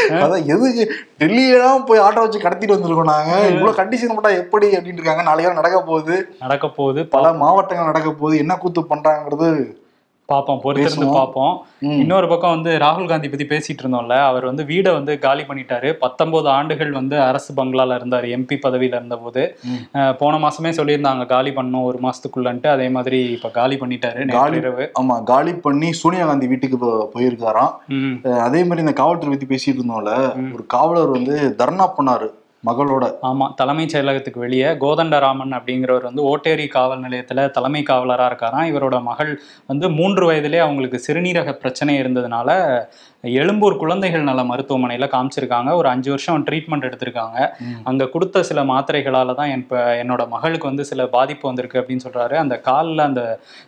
[0.10, 0.84] அதான் எதுக்கு
[1.20, 3.32] டெல்லியெல்லாம் போய் ஆட்டோ வச்சு கடத்திட்டு வந்திருக்கோம் நாங்க?
[3.48, 6.16] இவ்வளவு கண்டிஷன் போட்டா எப்படி அப்படின்னு இருக்காங்க நாளைக்கு நடக்க போகுது.
[6.40, 7.08] நடக்க போகுது.
[7.08, 8.38] பல மாவட்டங்கள் நடக்க போகுது.
[8.38, 9.50] என்ன கூத்து பண்றாங்கிறது
[10.32, 11.08] பார்ப்போம் பொறுத்திருந்து.
[11.16, 11.56] பார்ப்போம்.
[12.02, 15.90] இன்னொரு பக்கம் வந்து ராகுல் காந்தி பத்தி பேசிட்டு இருந்தோம்ல அவர் வந்து வீடை வந்து காலி பண்ணிட்டாரு.
[16.04, 19.44] பத்தொன்பது ஆண்டுகள் வந்து அரசு பங்களால இருந்தார் எம்பி பதவியில இருந்தபோது.
[20.22, 22.70] போன மாசமே சொல்லியிருந்தாங்க காலி பண்ணும் ஒரு மாசத்துக்குள்ளன்ட்டு.
[22.76, 24.88] அதே மாதிரி இப்ப காலி பண்ணிட்டாரு இரவு.
[25.02, 26.80] ஆமா காலி பண்ணி சோனியா காந்தி வீட்டுக்கு
[27.16, 27.74] போயிருக்காராம்.
[28.48, 30.16] அதே மாதிரி இந்த காவல்துறை பத்தி பேசிட்டு இருந்தோம்ல.
[30.56, 32.30] ஒரு காவலர் வந்து தர்ணா பண்ணாரு
[32.66, 33.06] மகளோட.
[33.22, 38.70] ஆமாம் தலைமைச் செயலகத்துக்கு வெளியே கோதண்டராமன் அப்படிங்கிறவர் வந்து ஓட்டேரி காவல் நிலையத்தில் தலைமை காவலராக இருக்காராம்.
[38.72, 39.32] இவரோட மகள்
[39.68, 42.50] வந்து மூன்று வயதிலே அவங்களுக்கு சிறுநீரக பிரச்சனை இருந்ததுனால
[43.24, 45.70] எழும்பூர் குழந்தைகள் நல மருத்துவமனையில காமிச்சிருக்காங்க.
[45.76, 47.38] ஒரு அஞ்சு வருஷம் ட்ரீட்மெண்ட் எடுத்திருக்காங்க.
[47.90, 52.36] அங்க கொடுத்த சில மாத்திரைகளால தான் என் இப்ப என்னோட மகளுக்கு வந்து சில பாதிப்பு வந்திருக்கு அப்படின்னு சொல்றாரு.
[52.44, 53.22] அந்த காலில் அந்த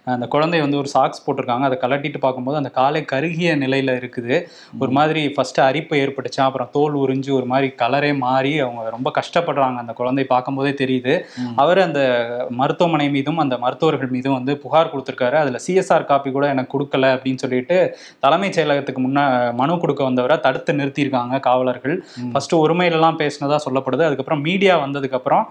[0.06, 1.66] அந்த குழந்தை வந்து ஒரு சாக்ஸ் போட்டிருக்காங்க.
[1.70, 4.36] அதை கலட்டிட்டு பார்க்கும்போது அந்த காலை கருகிய நிலையில இருக்குது.
[4.80, 6.42] ஒரு மாதிரி ஃபர்ஸ்ட் அரிப்பு ஏற்பட்டுச்சு.
[6.48, 9.78] அப்புறம் தோல் உறிஞ்சு ஒரு மாதிரி கலரே மாறி அவங்க ரொம்ப கஷ்டப்படுறாங்க.
[9.86, 11.16] அந்த குழந்தை பார்க்கும்போதே தெரியுது.
[11.56, 12.02] அவர் அந்த
[12.62, 15.38] மருத்துவமனை மீதும் அந்த மருத்துவர்கள் மீதும் வந்து புகார் கொடுத்திருக்காரு.
[15.44, 17.78] அதுல சிஎஸ்ஆர் காப்பி கூட எனக்கு கொடுக்கல அப்படின்னு சொல்லிட்டு
[18.20, 19.20] தலைமைச் செயலகத்துக்கு முன்ன
[19.60, 21.96] மனு கொடுக்க வந்தவரை தடுத்து நிறுத்தியிருக்காங்க காவலர்கள்.
[22.20, 22.32] ம்.
[22.32, 24.04] ஃபர்ஸ்ட் ஒருமையிலலாம் பேசினதா சொல்லப்படுது.
[24.08, 25.44] அதுக்கப்புறம் மீடியா வந்ததுக்கப்புறம்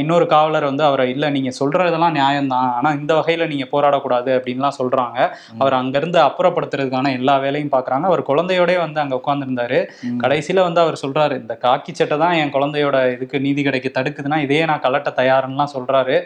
[0.00, 2.70] இன்னொரு காவலர் வந்து அவரை இல்லை நீங்கள் சொல்கிறதெல்லாம் நியாயம்தான்.
[2.76, 5.18] ஆனால் இந்த வகையில் நீங்கள் போராடக்கூடாது அப்படின்லாம் சொல்கிறாங்க
[5.60, 9.78] அவர் அங்கேருந்து அப்புறப்படுத்துறதுக்கான எல்லா வேலையும் பார்க்குறாங்க அவர் குழந்தையோடே வந்து அங்கே உட்காந்துருந்தாரு.
[10.22, 12.78] கடைசியில் வந்து அவர் சொல்கிறாரு இந்த காக்கி சட்டை தான் என் குழந்தையோட
[13.14, 16.16] இதுக்கு நீதி கிடைக்க தடுக்குதுன்னா இதையே நான் கலட்ட தயாருன்னுலாம் சொல்கிறாரு.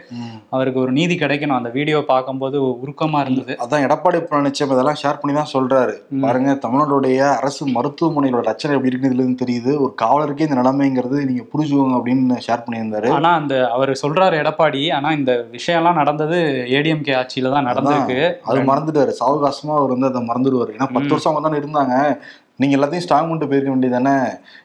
[0.53, 1.59] அவருக்கு ஒரு நீதி கிடைக்கணும்.
[1.59, 3.53] அந்த வீடியோ பார்க்கும்போது உருக்கமாக இருந்தது.
[3.65, 5.95] அதான் எடப்பாடி பழனிசாமி இதெல்லாம் ஷேர் பண்ணி தான் சொல்றாரு.
[6.13, 6.23] ம்.
[6.25, 6.51] பாருங்க
[6.85, 9.73] தமிழ்நாடுடைய அரசு மருத்துவமனையோட ரச்சனை எப்படி இருக்குன்னு தெரியுது.
[9.79, 13.09] ஒரு காவலருக்கே இந்த நிலைமைங்கிறது நீங்க புரிஞ்சுக்கோங்க அப்படின்னு ஷேர் பண்ணியிருந்தாரு.
[13.09, 16.37] ஆனா அந்த அவர் சொல்றாரு எடப்பாடி ஆனா இந்த விஷயம்லாம் நடந்தது
[16.71, 18.35] ஏடிஎம்கே ஆட்சியில தான் நடந்திருக்கு.
[18.43, 19.13] அது மறந்துட்டாரு.
[19.21, 20.73] சாவகாசமா அவர் வந்து அதை மறந்துடுவாரு.
[20.77, 21.09] ஏன்னா பத்து.
[21.09, 22.19] வருஷம் அவங்க தானே இருந்தாங்க.
[22.59, 24.17] நீங்க எல்லாத்தையும் ஸ்ட்ராங் பண்ணிட்டு போயிருக்க வேண்டியதானே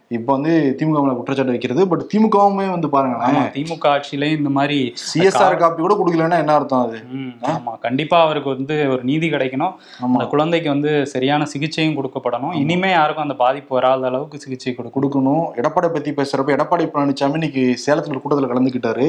[0.10, 4.78] இப்போ வந்து திமுக மேல குற்றச்சாட்டு வைக்கிறது பட் திமுகவுமே வந்து ஆமா பாருங்களேன் திமுக ஆட்சியிலயும் இந்த மாதிரி
[5.04, 6.98] சிஎஸ்ஆர் காப்பி கூட கொடுக்கலன்னா என்ன அர்த்தம் அது?
[7.14, 9.74] ம், ஆமா கண்டிப்பா அவருக்கு வந்து ஒரு நீதி கிடைக்கணும்.
[10.08, 12.54] அந்த குழந்தைக்கு வந்து சரியான சிகிச்சையும் கொடுக்கப்படணும்.
[12.54, 14.96] இனிமே யாருக்கும் அந்த பாதிப்பு வராத அளவுக்கு சிகிச்சை கொடுக்கணும்.
[14.98, 15.44] கொடுக்கணும்.
[15.56, 19.08] எடப்பாடி பத்தி பேசுறப்ப எடப்பாடி பழனிசாமி இன்னைக்கு சேலத்துல ஒரு கூட்டத்துல கலந்துக்கிட்டாரு.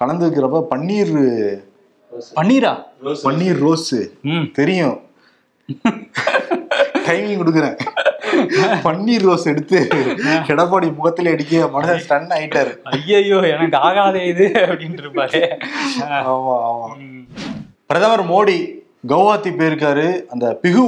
[0.00, 1.14] கலந்துக்கிறப்ப பன்னீர்
[2.32, 2.72] பன்னீரா?
[3.24, 3.90] பன்னீர் ரோஸ்.
[4.24, 4.46] ம்.
[4.52, 4.96] தெரியும்.
[7.06, 7.76] டைமிங் கொடுக்குறேன்.
[8.84, 9.78] பன்னீர் ரோஸ் எடுத்து
[10.52, 12.72] எடப்பாடி முகத்துல அடிக்க மனசன் ஸ்டன் ஆயிட்டாரு.
[12.96, 15.42] ஐயையோ எனக்கு ஆகாதே இது அப்படின்ட்டு இருப்பாரு.
[16.32, 16.88] ஆமா ஆமா.
[17.90, 18.58] பிரதமர் மோடி
[19.12, 20.08] கவுஹாத்தி போயிருக்காரு.
[20.32, 20.84] அந்த பிகு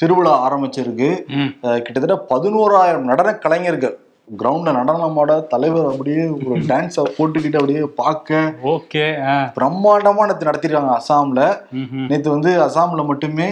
[0.00, 1.10] திருவிழா ஆரம்பிச்சிருக்கு.
[1.84, 3.96] கிட்டத்தட்ட பதினோராயிரம் நடன கலைஞர்கள்
[4.40, 8.40] கிரவுண்ட்ல நடனமாட தலைவர் அப்படியே ஒரு டான்ஸை போட்டுக்கிட்டு அப்படியே பார்க்க
[8.72, 9.04] ஓகே.
[9.56, 11.42] பிரம்மாண்டமா நேற்று நடத்திருக்காங்க அசாம்ல.
[12.10, 13.48] நேற்று வந்து அசாம்ல மட்டுமே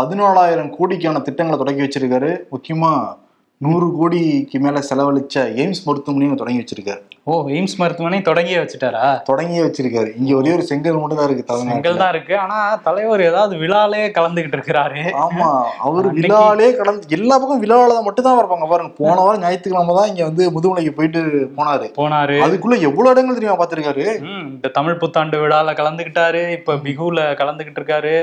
[0.00, 2.30] பதினாலாயிரம் கோடிக்கான திட்டங்களை தொடங்கி வச்சிருக்காரு.
[2.52, 3.16] முக்கியமா
[3.58, 7.02] நூறு கோடிக்கு மேல செலவழிச்ச எய்ம்ஸ் மருத்துவமனையும் தொடங்கி வச்சிருக்காரு.
[7.26, 9.04] ஓ எய்ம்ஸ் மருத்துவமனை தொடங்கியே வச்சுட்டாரா?
[9.28, 10.10] தொடங்கியே வச்சிருக்காரு.
[10.20, 12.34] இங்க ஒரே ஒரு செங்கல் மட்டும் தான் இருக்கு செங்கல் தமிழ்நாட்டுல தான் இருக்கு.
[12.42, 15.02] ஆனா தலைவர் ஏதாவது விழாலே கலந்துகிட்டு இருக்கிறாரு.
[15.22, 15.48] ஆமா
[15.86, 20.22] அவரு விழாலே கடந்து எல்லா பக்கம் விழாவில மட்டும் தான் இருப்பாங்க பாருங்க போன வாரம் ஞாயிற்றுக்கிழமை தான் இங்க
[20.28, 21.22] வந்து முதுமலைக்கு போயிட்டு
[21.58, 21.88] போனாரு.
[22.00, 22.36] போனாரு.
[22.48, 24.06] அதுக்குள்ள எவ்வளவு இடங்கள் தெரியுமா பாத்திருக்காரு
[24.52, 26.42] இந்த தமிழ் புத்தாண்டு விழால கலந்துகிட்டாரு.
[26.60, 28.16] இப்ப பிகுல கலந்துகிட்டு இருக்காரு.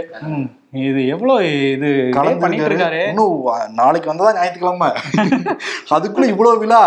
[0.90, 3.02] இது எவ்வளவு இது கலந்து இருக்காரு.
[3.14, 3.40] இன்னும்
[3.82, 4.92] நாளைக்கு வந்ததா ஞாயிற்றுக்கிழமை?
[5.98, 6.84] அதுக்குள்ள இவ்வளவு விழா.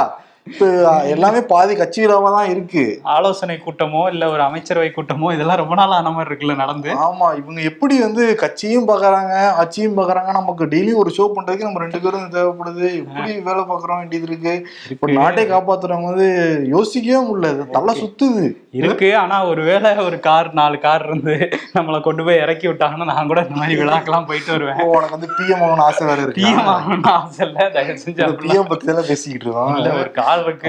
[1.13, 2.83] எல்லாமே பாதி கட்சிகளாவா தான் இருக்கு.
[3.15, 6.91] ஆலோசனை கூட்டமோ இல்ல ஒரு அமைச்சரவை கூட்டமோ இதெல்லாம் ரொம்ப நாள் ஆன மாதிரி இருக்குல்ல நடந்து?
[7.07, 12.01] ஆமா இவங்க எப்படி வந்து கட்சியும் பாக்குறாங்க ஆட்சியும் பாக்குறாங்க நமக்கு டெய்லி ஒரு ஷோ பண்றதுக்கு நம்ம ரெண்டு
[12.05, 12.89] பேரும் தேவைப்படுது.
[13.01, 14.55] எப்படி வேலை பாக்குறோம் வேண்டியது இருக்கு.
[14.95, 16.29] இப்ப நாட்டை காப்பாத்துறவங்க வந்து
[16.75, 18.45] யோசிக்கவே முடியல தலை சுத்துது.
[18.81, 21.35] இருக்கு ஆனா ஒருவேளை ஒரு கார் நாலு கார் இருந்து
[21.77, 24.81] நம்மளை கொண்டு போய் இறக்கி விட்டாங்கன்னா நான் கூட இந்த மாதிரி விழாக்கெல்லாம் போயிட்டு வருவேன்.
[24.95, 26.41] உனக்கு வந்து பிஎம் ஆகணும் ஆசை வேற இருக்கு?
[26.41, 30.69] பிஎம் ஆகணும்னு ஆசை இல்ல தயவு செஞ்சு பிஎம் பத்தி தானே பேசிக்கிட்டு இல்ல இருக்கோம் ஒரு கார் இருக்கு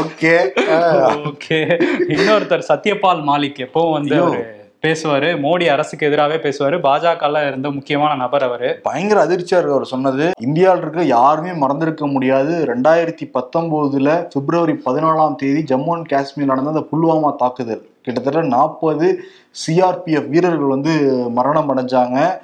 [0.00, 0.34] ஓகே.
[1.28, 1.60] ஓகே.
[2.08, 5.30] இன்னொருத்தர் சத்யபால் மாலிக் எப்பவும் வந்து பேசுவாரு?
[5.44, 6.76] மோடி அரசுக்கு எதிராகவே பேசுவாரு.
[6.86, 8.80] பாஜகல இருந்த முக்கியமான நபர் அவரு.
[8.82, 10.30] பயங்கர அதிர்ச்சியா இருக்கு அவர் சொன்னது.
[10.40, 12.64] இந்தியாவில் இருக்க யாருமே மறந்திருக்க முடியாது.
[12.74, 17.88] ரெண்டாயிரத்தி பத்தொன்பதுல பிப்ரவரி பதினாலாம் தேதி ஜம்மு அண்ட் காஷ்மீர் நடந்த அந்த புல்வாமா தாக்குதல்.
[18.02, 19.20] கிட்டத்தட்ட நாற்பது
[19.62, 22.38] சிஆர்பிஎஃப் வீரர்கள் வந்து மரணம் அடைஞ்சாங்க.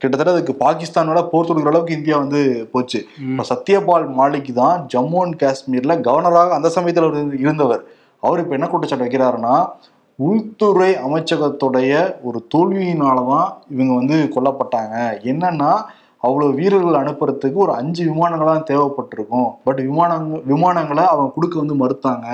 [0.00, 2.40] கிட்டத்தட்ட அதுக்கு பாகிஸ்தானோட போர் தொடுக்கிற அளவுக்கு இந்தியா வந்து
[2.72, 2.98] போச்சு.
[3.30, 7.82] இப்ப சத்யபால் மாலிக் தான் ஜம்மு அண்ட் காஷ்மீர்ல கவர்னராக அந்த சமயத்துல இருந்தவர்.
[8.22, 9.54] அவர் இப்ப என்ன குற்றச்சாட்டு வைக்கிறாருன்னா
[10.18, 11.92] உள்துறை அமைச்சகத்துடைய
[12.28, 14.96] ஒரு தோல்வியினால தான் இவங்க வந்து கொல்லப்பட்டாங்க.
[15.32, 15.70] என்னன்னா
[16.26, 19.48] அவ்வளவு வீரர்கள் அனுப்புறதுக்கு ஒரு அஞ்சு விமானங்களா தேவைப்பட்டிருக்கும்.
[19.66, 22.26] பட் விமானங்க விமானங்களை அவங்க கொடுக்க வந்து மறுத்தாங்க.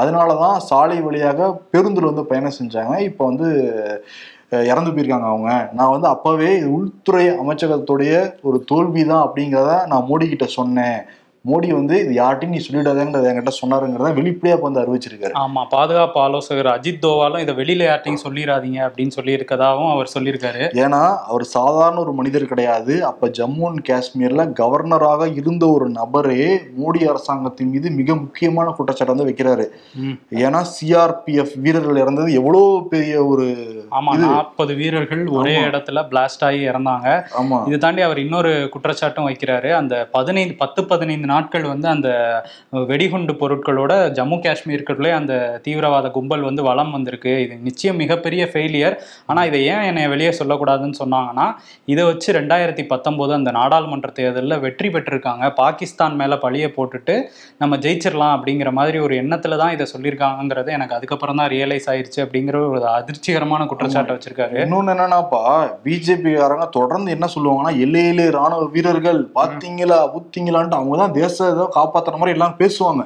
[0.00, 2.94] அதனால தான் சாலை வழியாக பேருந்துல வந்து பயணம் செஞ்சாங்க.
[3.08, 3.48] இப்போ வந்து
[4.50, 5.70] இறந்து போயிருக்காங்க அவங்க.
[5.72, 11.00] நான் வந்து அப்பவே உள்துறை அமைச்சகத்துடைய ஒரு தோல்வி தான் அப்படிங்கிறத நான் மோடி கிட்ட சொன்னேன்.
[11.44, 15.32] மோடி வந்து இது யார்ட்டையும் நீ சொல்லிடாதேங்கிறத என்கிட்ட சொன்னாருங்கிறத வெளிப்படையா வந்து அறிவிச்சிருக்காரு.
[15.44, 19.36] ஆமா பாதுகாப்பு ஆலோசகர் அஜித் தோவாலும் இதை வெளியில யார்ட்டையும் சொல்லிடாதீங்க அப்படின்னு சொல்லி
[19.70, 20.62] அவர் சொல்லியிருக்காரு.
[20.84, 23.04] ஏன்னா அவர் சாதாரண ஒரு மனிதர் கிடையாது.
[23.04, 29.28] அப்ப ஜம்மு அண்ட் காஷ்மீர்ல கவர்னராக இருந்த ஒரு நபரே மோடி அரசாங்கத்தின் மீது மிக முக்கியமான குற்றச்சாட்டு வந்து
[29.30, 29.66] வைக்கிறாரு.
[30.30, 33.46] ஏன்னா சிஆர்பிஎஃப் வீரர்கள் இறந்தது எவ்வளவு பெரிய ஒரு
[34.00, 35.56] ஆமா நாற்பது வீரர்கள் ஒரே.
[35.56, 37.24] இடத்துல பிளாஸ்ட் ஆகி இறந்தாங்க.
[37.40, 37.66] ஆமா.
[37.66, 39.72] இது தாண்டி அவர் இன்னொரு குற்றச்சாட்டும் வைக்கிறாரு.
[39.72, 42.08] அந்த பதினைந்து பத்து பதினைந்து நாட்கள் வந்து அந்த
[42.90, 45.32] வெடிகுண்டு பொருட்களோட ஜம்மு காஷ்மீருக்குள்ளே அந்த
[45.66, 47.32] தீவிரவாத கும்பல் வந்து வலம் வந்திருக்கு.
[47.44, 48.96] இது நிச்சயம் மிகப்பெரிய ஃபெயிலியர்
[49.30, 51.46] ஆனா இதை ஏன் என்னை வெளியே சொல்லக்கூடாதுன்னு சொன்னாங்கன்னா
[51.92, 55.44] இதை வச்சு ரெண்டாயிரத்தி பத்தொம்போது அந்த நாடாளுமன்ற தேர்தலில் வெற்றி பெற்றிருக்காங்க.
[55.60, 57.14] பாகிஸ்தான் மேல பழிய போட்டுட்டு
[57.62, 62.56] நம்ம ஜெயிச்சிடலாம் அப்படிங்கிற மாதிரி ஒரு எண்ணத்துல தான் இதை சொல்லியிருக்காங்கங்கிறது எனக்கு அதுக்கப்புறம் தான் ரியலைஸ் ஆயிருச்சு அப்படிங்கிற
[62.74, 64.56] ஒரு அதிர்ச்சிகரமான குற்றச்சாட்டை வச்சிருக்காரு.
[64.64, 65.42] இன்னொன்னு என்னன்னாப்பா
[65.86, 72.36] பிஜேபி காரங்க தொடர்ந்து என்ன சொல்லுவாங்கன்னா எல்லையிலே ராணுவ வீரர்கள் பாத்தீங்களா ஊத்தீங்களான்ட்டு அவங்க தான் தேசத்தை காப்பாத்துற மாதிரி
[72.38, 73.04] எல்லாம் பேசுவாங்க.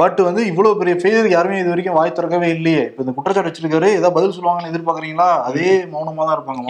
[0.00, 2.80] பட் வந்து இவ்வளவு பெரிய ஃபெயிலியர் யாருமே இது வரைக்கும் வாய் திறக்கவே இல்லையே.
[2.88, 5.28] இப்ப இந்த குற்றச்சாட்டு வச்சிருக்காரு ஏதாவது பதில் சொல்லுவாங்கன்னு எதிர்பார்க்கறீங்களா?
[5.48, 6.62] அதே மௌனமா தான் இருப்பாங்க.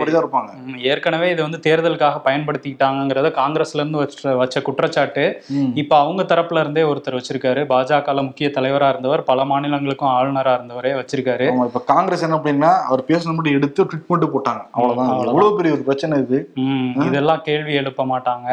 [0.00, 0.50] மாதிரி தான் இருப்பாங்க.
[0.90, 5.24] ஏற்கனவே இது வந்து தேர்தலுக்காக பயன்படுத்திக்கிட்டாங்கிறத காங்கிரஸ்ல இருந்து வச்ச வச்ச குற்றச்சாட்டு.
[5.82, 7.62] இப்ப அவங்க தரப்புல இருந்தே ஒருத்தர் வச்சிருக்காரு.
[7.72, 11.46] பாஜகல முக்கிய தலைவரா இருந்தவர் பல மாநிலங்களுக்கும் ஆளுநரா இருந்தவரே வச்சிருக்காரு.
[11.70, 14.62] இப்ப காங்கிரஸ் என்ன அப்படின்னா அவர் பேசின மட்டும் எடுத்து ட்வீட் மட்டும் போட்டாங்க.
[14.74, 15.14] அவ்வளவுதான்.
[15.32, 16.40] எவ்வளவு பெரிய ஒரு பிரச்சனை இது.
[17.08, 18.50] இதெல்லாம் கேள்வி எழுப்ப மாட்டாங்க.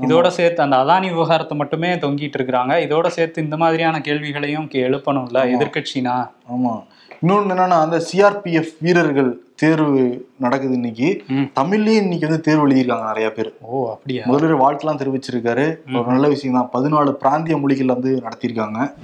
[0.00, 2.78] இதோட சேர்த்து அந்த அதானி விவகாரத்தை மட்டுமே தொங்கிட்டு இருக்கிறாங்க.
[2.88, 5.52] இதோட சேர்த்து இந்த மாதிரியான கேள்விகளையும் எழுப்பணும்ல ஆமா.
[5.54, 6.30] எதிர்க்கட்சினா?
[6.52, 6.82] ஆமா.
[7.22, 11.24] இன்னொன்னு என்னன்னா அந்த சிஆர்பிஎஃப் வீரர்கள் தேர்வு நடக்குது இன்னைக்கு.
[11.28, 11.40] ம்.
[11.54, 13.54] தமிழ்லயும் இன்னைக்கு வந்து தேர்வு எழுதியிருக்காங்க நிறைய பேர்.
[13.60, 14.22] ஓ அப்படியா?
[14.26, 15.76] முதல்வர் வாழ்த்துலாம் தெரிவிச்சிருக்காரு.
[15.94, 16.82] ஒரு நல்ல விஷயம் தான்.
[16.82, 18.94] பதினாலு பிராந்திய மொழிகள் வந்து நடத்தியிருக்காங்க.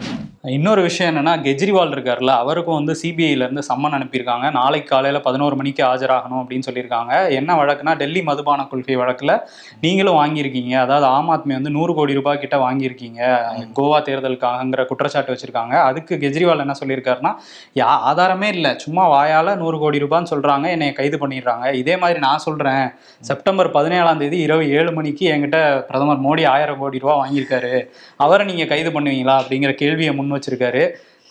[0.43, 4.51] இன்னொரு விஷயம் என்னன்னா கெஜ்ரிவால் இருக்கார்ல அவருக்கும் வந்து சிபிஐல இருந்து சம்மன் அனுப்பியிருக்காங்க.
[4.53, 7.31] நாளைக்கு காலையில பதினோரு மணிக்கு ஆஜராகணும் அப்படின்னு சொல்லியிருக்காங்க.
[7.31, 9.39] என்ன வழக்குனா டெல்லி மதுபான கொள்கை வழக்குல
[9.81, 10.73] நீங்களும் வாங்கியிருக்கீங்க.
[10.81, 13.39] அதாவது ஆம் ஆத்மி வந்து நூறு கோடி ரூபாய் கிட்ட வாங்கியிருக்கீங்க.
[13.77, 15.83] கோவா தேர்தலுக்காகங்கிற குற்றச்சாட்டு வச்சிருக்காங்க.
[15.83, 17.35] அதுக்கு கெஜ்ரிவால் என்ன சொல்லியிருக்காருன்னா
[17.75, 18.79] யா ஆதாரமே இல்லை.
[18.79, 20.67] சும்மா வாயால நூறு கோடி ரூபான்னு சொல்றாங்க.
[20.67, 21.75] என்னை கைது பண்ணிடுறாங்க.
[21.83, 22.87] இதே மாதிரி நான் சொல்றேன்.
[23.21, 25.61] செப்டம்பர் பதினேழாம் தேதி இரவு ஏழு மணிக்கு என்கிட்ட
[25.91, 27.75] பிரதமர் மோடி ஆயிரம் கோடி ரூபாய் வாங்கியிருக்காரு.
[28.17, 29.37] அவரை நீங்க கைது பண்ணுவீங்களா?
[29.43, 30.85] அப்படிங்கிற கேள்வியை முன் வச்சிருக்காரு.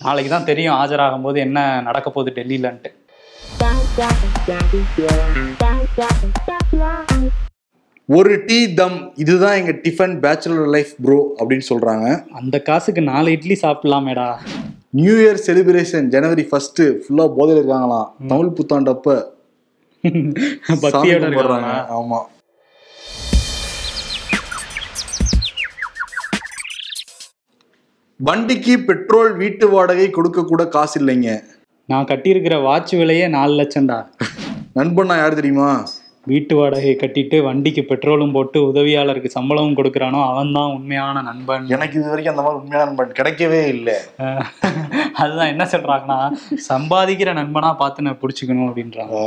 [0.03, 2.91] நாளைக்கு தான் தெரியும் ஆஜராகும் போது என்ன நடக்க போகுது டெல்லியிலன்ட்டு
[8.09, 12.07] ஒரு டீ தம் இதுதான் எங்க டிஃபன் பேச்சுலர் லைஃப் ப்ரோ அப்படின்னு சொல்றாங்க.
[12.39, 14.27] அந்த காசுக்கு நாலு இட்லி சாப்பிடலாமேடா.
[14.99, 18.09] நியூ இயர் செலிப்ரேஷன் ஜனவரி ஃபர்ஸ்ட் ஃபுல்லா போதையில இருக்காங்களாம்.
[18.27, 19.15] தமிழ் புத்தாண்டப்ப
[20.83, 21.71] பக்தியோட இருக்காங்க.
[21.97, 22.19] ஆமா.
[28.19, 31.31] வண்டிக்கு பெட்ரோல் வீட்டு வாடகை கொடுக்க கூட காசு இல்லைங்க
[31.89, 33.97] நான் கட்டியிருக்கிற வாட்ச் விலையே நாலு லட்சம்டா.
[34.75, 35.87] நண்பன்னா யார் தெரியுமா?
[36.29, 41.65] வீட்டு வாடகை கட்டிட்டு வண்டிக்கு பெட்ரோலும் போட்டு உதவியாளருக்கு சம்பளமும் கொடுக்குறானோ அவன் தான் உண்மையான நண்பன்.
[41.75, 43.97] எனக்கு இது வரைக்கும் அந்த மாதிரி உண்மையான நண்பன் கிடைக்கவே இல்லை.
[45.21, 46.17] அதுதான் என்ன சொல்றாங்கன்னா
[46.69, 49.19] சம்பாதிக்கிற நண்பனா பார்த்து நான் பிடிச்சிக்கணும் அப்படின்றாங்க.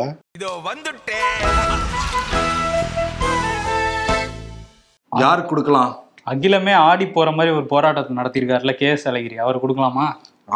[5.24, 5.92] யார் கொடுக்கலாம்?
[6.32, 9.38] அகிலமே ஆடி போற மாதிரி ஒரு போராட்டத்தை நடத்தியிருக்காருல கே எஸ் அழகிரி.
[9.44, 10.08] அவர் கொடுக்கலாமா?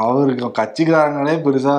[0.03, 1.75] அவருக்கு கட்சிக்காரங்களே பெருசா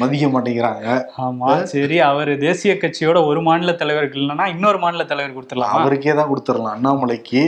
[0.00, 0.86] மதிக்க மாட்டேங்கிறாங்க.
[1.26, 5.78] ஆமா சரி அவர் தேசிய கட்சியோட ஒரு மாநில தலைவருக்கு இல்லைன்னா இன்னொரு மாநில தலைவர் கொடுத்துடலாமா?
[5.78, 7.42] அவருக்கே தான் கொடுத்துடலாம் அண்ணாமலைக்கு.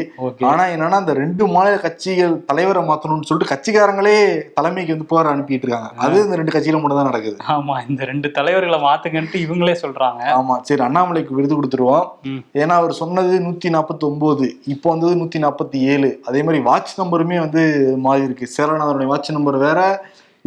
[0.50, 4.16] ஆனா என்னன்னா அந்த ரெண்டு மாநில கட்சிகள் தலைவரை மாத்தணும்னு சொல்லிட்டு கட்சிக்காரங்களே
[4.58, 5.90] தலைமைக்கு வந்து புகார் அனுப்பிட்டு இருக்காங்க.
[6.06, 7.36] அது இந்த ரெண்டு கட்சியில மட்டும் தான் நடக்குது.
[7.56, 10.22] ஆமா இந்த ரெண்டு தலைவர்களை மாத்துங்கன்ட்டு இவங்களே சொல்றாங்க.
[10.38, 12.06] ஆமா சரி அண்ணாமலைக்கு விருது கொடுத்துருவோம்.
[12.62, 16.10] ஏன்னா அவர் சொன்னது நூத்தி நாற்பத்தி ஒன்பது இப்போ வந்தது நூத்தி நாற்பத்தி ஏழு.
[16.30, 17.64] அதே மாதிரி வாட்ச் நம்பருமே வந்து
[18.06, 19.78] மாறி இருக்கு சேரநாதனுடைய வாட்ச் நம்பர் வேற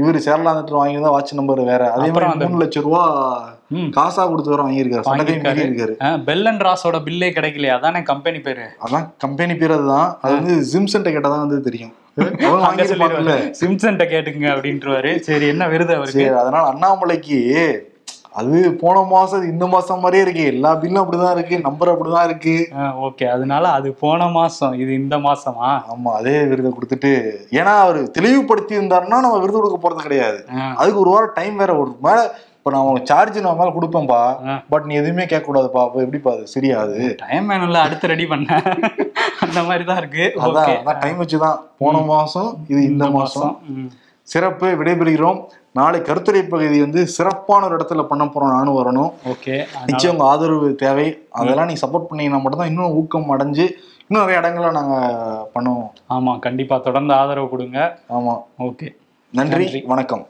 [0.02, 1.82] இவர் சேரலாந்துட்டு வாங்கியிருந்தா வாட்ச் நம்பர் வேற.
[1.96, 3.04] அதே மாதிரி மூணு லட்சம் ரூபா.
[3.98, 5.06] காசா கொடுத்து வர வாங்கியிருக்காரு.
[5.18, 5.94] மீறி இருக்காரு.
[6.30, 8.66] பெல் அண்ட் ராஸோட பில்லே கிடைக்கலையா அதானே கம்பெனி பேரு?
[8.86, 10.10] அதான் கம்பெனி பேர் அதுதான்.
[10.22, 11.94] அது வந்து ஜிம்சன்ட்ட கேட்டதான் வந்து தெரியும்.
[13.62, 15.12] சிம்சன்ட்ட கேட்டுங்க அப்படின்றவாரு.
[15.30, 16.26] சரி என்ன விருது அவருக்கு?
[16.42, 17.40] அதனால அண்ணாமலைக்கு
[18.36, 20.44] அது போன மாசம் இந்த மாசம் மாதிரியே இருக்கு.
[20.52, 22.56] எல்லா பில்லும் அப்படிதான் இருக்கு நம்பர் அப்படிதான் இருக்கு.
[23.08, 25.70] ஓகே அதனால அது போன மாசம் இது இந்த மாசமா?
[25.92, 27.12] ஆமா அதே விருதை கொடுத்துட்டு
[27.58, 30.40] ஏன்னா அவர் தெளிவுபடுத்தி இருந்தாருன்னா நம்ம விருது கொடுக்க போறது கிடையாது.
[30.78, 32.20] அதுக்கு ஒரு வாரம் டைம் வேற ஒரு மேல
[32.58, 34.54] இப்ப நான் உனக்கு சார்ஜ் நான் மேல கொடுப்பேன்பா ஆ.
[34.70, 37.00] பட் நீ எதுவுமே கேட்க கூடாதுப்பா அப்ப எப்படிப்பா அது சரியாது?
[37.22, 38.48] டைம் வேணும்ல அடுத்து ரெடி பண்ண.
[39.42, 40.26] அந்த மாதிரி தான் இருக்கு.
[40.46, 41.60] அதான் டைம் வச்சுதான்.
[41.82, 43.52] போன மாசம் இது இந்த மாசம்.
[43.74, 43.90] ம்.
[44.28, 45.40] சிறப்பு விடைபெறுகிறோம்.
[45.74, 49.14] நாளை கருத்துரை பகுதி வந்து சிறப்பான ஒரு இடத்துல பண்ண போறோம் நானும் வரணும்.
[49.26, 49.66] ஓகே.
[49.86, 51.28] நிச்சயம் உங்க ஆதரவு தேவை.
[51.30, 53.70] அதெல்லாம் நீங்க சப்போர்ட் பண்ணீங்கன்னா மட்டும்தான் இன்னும் ஊக்கம் அடைஞ்சு
[54.08, 54.96] இன்னும் நிறைய இடங்களை நாங்க
[55.56, 55.90] பண்ணுவோம்.
[56.10, 56.78] ஆமா கண்டிப்பா.
[56.78, 58.00] தொடர்ந்து ஆதரவு கொடுங்க.
[58.10, 58.44] ஆமா.
[58.60, 58.96] ஓகே.
[59.32, 59.84] நன்றி.
[59.86, 60.28] வணக்கம்.